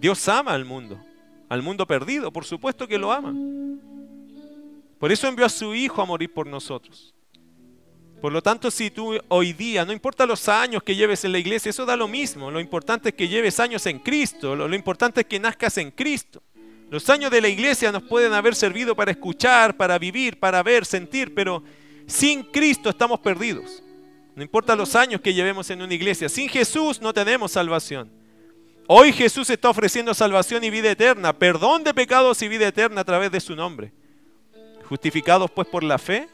[0.00, 1.00] Dios ama al mundo,
[1.48, 3.34] al mundo perdido, por supuesto que lo ama.
[4.98, 7.14] Por eso envió a su Hijo a morir por nosotros.
[8.20, 11.38] Por lo tanto, si tú hoy día, no importa los años que lleves en la
[11.38, 12.50] iglesia, eso da lo mismo.
[12.50, 14.56] Lo importante es que lleves años en Cristo.
[14.56, 16.42] Lo, lo importante es que nazcas en Cristo.
[16.90, 20.84] Los años de la iglesia nos pueden haber servido para escuchar, para vivir, para ver,
[20.84, 21.62] sentir, pero
[22.06, 23.82] sin Cristo estamos perdidos.
[24.38, 28.08] No importa los años que llevemos en una iglesia, sin Jesús no tenemos salvación.
[28.86, 33.04] Hoy Jesús está ofreciendo salvación y vida eterna, perdón de pecados y vida eterna a
[33.04, 33.92] través de su nombre.
[34.88, 36.28] Justificados pues por la fe,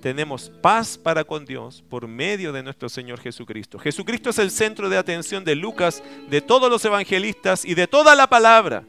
[0.00, 3.78] tenemos paz para con Dios por medio de nuestro Señor Jesucristo.
[3.78, 8.14] Jesucristo es el centro de atención de Lucas, de todos los evangelistas y de toda
[8.14, 8.82] la palabra.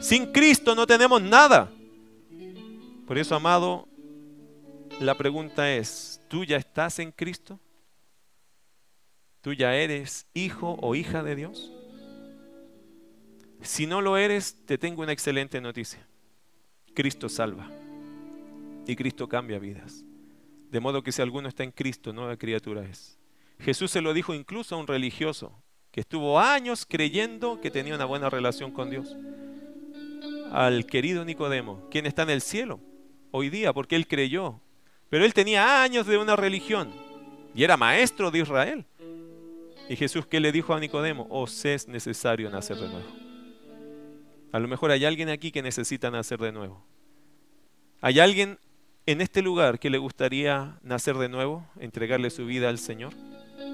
[0.00, 1.70] Sin Cristo no tenemos nada.
[3.06, 3.86] Por eso, amado,
[4.98, 7.60] la pregunta es, ¿tú ya estás en Cristo?
[9.42, 11.72] ¿Tú ya eres hijo o hija de Dios?
[13.60, 16.06] Si no lo eres, te tengo una excelente noticia.
[16.94, 17.68] Cristo salva
[18.86, 20.04] y Cristo cambia vidas.
[20.70, 23.18] De modo que si alguno está en Cristo, nueva criatura es.
[23.58, 25.52] Jesús se lo dijo incluso a un religioso
[25.90, 29.14] que estuvo años creyendo que tenía una buena relación con Dios.
[30.52, 32.78] al querido Nicodemo, quien está en el cielo
[33.30, 34.60] hoy día, porque él creyó.
[35.08, 36.92] Pero él tenía años de una religión
[37.54, 38.86] y era maestro de Israel.
[39.92, 41.26] Y Jesús, ¿qué le dijo a Nicodemo?
[41.28, 43.06] Os es necesario nacer de nuevo.
[44.50, 46.82] A lo mejor hay alguien aquí que necesita nacer de nuevo.
[48.00, 48.58] ¿Hay alguien
[49.04, 53.12] en este lugar que le gustaría nacer de nuevo, entregarle su vida al Señor?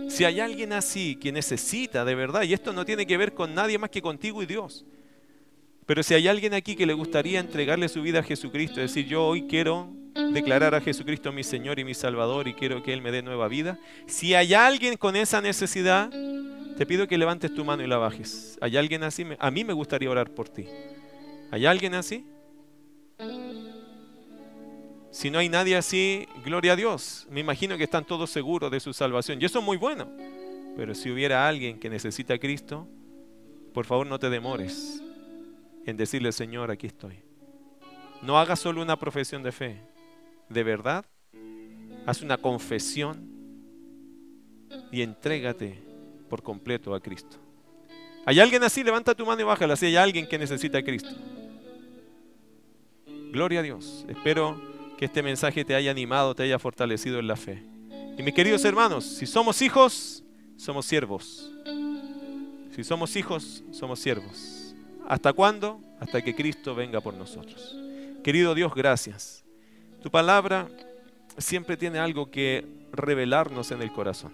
[0.08, 3.54] Si hay alguien así que necesita de verdad, y esto no tiene que ver con
[3.54, 4.84] nadie más que contigo y Dios,
[5.86, 9.24] pero si hay alguien aquí que le gustaría entregarle su vida a Jesucristo, decir, yo
[9.24, 9.92] hoy quiero
[10.32, 13.48] declarar a Jesucristo mi Señor y mi Salvador y quiero que Él me dé nueva
[13.48, 16.10] vida, si hay alguien con esa necesidad,
[16.76, 18.58] te pido que levantes tu mano y la bajes.
[18.60, 19.26] ¿Hay alguien así?
[19.38, 20.66] A mí me gustaría orar por ti.
[21.50, 22.24] ¿Hay alguien así?
[25.10, 27.26] Si no hay nadie así, gloria a Dios.
[27.30, 29.40] Me imagino que están todos seguros de su salvación.
[29.40, 30.08] Y eso es muy bueno.
[30.76, 32.86] Pero si hubiera alguien que necesita a Cristo,
[33.72, 35.02] por favor no te demores
[35.86, 37.16] en decirle, Señor, aquí estoy.
[38.22, 39.88] No hagas solo una profesión de fe.
[40.49, 41.05] De verdad,
[42.07, 43.28] haz una confesión
[44.90, 45.82] y entrégate
[46.28, 47.36] por completo a Cristo.
[48.26, 48.84] ¿Hay alguien así?
[48.84, 49.76] Levanta tu mano y bájala.
[49.76, 51.11] Si hay alguien que necesita a Cristo.
[53.32, 54.05] Gloria a Dios.
[54.09, 54.61] Espero
[54.99, 57.62] que este mensaje te haya animado, te haya fortalecido en la fe.
[58.18, 60.24] Y mis queridos hermanos, si somos hijos,
[60.57, 61.51] somos siervos.
[62.74, 64.74] Si somos hijos, somos siervos.
[65.07, 65.80] ¿Hasta cuándo?
[66.01, 67.76] Hasta que Cristo venga por nosotros.
[68.22, 69.44] Querido Dios, gracias.
[70.03, 70.68] Tu palabra
[71.36, 74.32] siempre tiene algo que revelarnos en el corazón.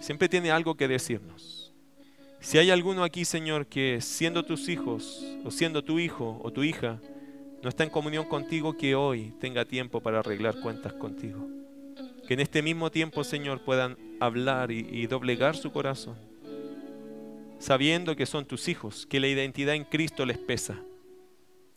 [0.00, 1.72] Siempre tiene algo que decirnos.
[2.40, 6.62] Si hay alguno aquí, Señor, que siendo tus hijos, o siendo tu hijo o tu
[6.62, 7.00] hija,
[7.62, 11.48] no está en comunión contigo, que hoy tenga tiempo para arreglar cuentas contigo.
[12.28, 16.16] Que en este mismo tiempo, Señor, puedan hablar y, doblegar su corazón,
[17.58, 20.78] sabiendo que son tus hijos, que la identidad en Cristo les pesa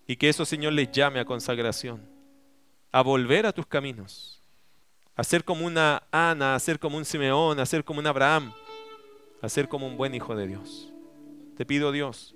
[0.06, 2.02] y que eso, Señor, les llame a consagración,
[2.98, 4.42] a volver a tus caminos,
[5.16, 8.52] a ser como una Ana, a ser como un Simeón, a ser como un Abraham,
[9.40, 10.92] a ser como un buen hijo de Dios.
[11.56, 12.34] Te pido, Dios,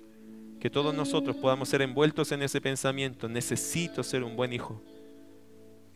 [0.60, 3.28] que todos nosotros podamos ser envueltos en ese pensamiento.
[3.28, 4.80] Necesito ser un buen hijo.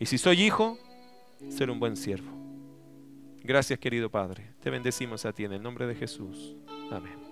[0.01, 0.77] Y si soy hijo,
[1.49, 2.33] ser un buen siervo.
[3.45, 4.57] Gracias querido Padre.
[4.59, 6.57] Te bendecimos a ti en el nombre de Jesús.
[6.91, 7.26] Amén.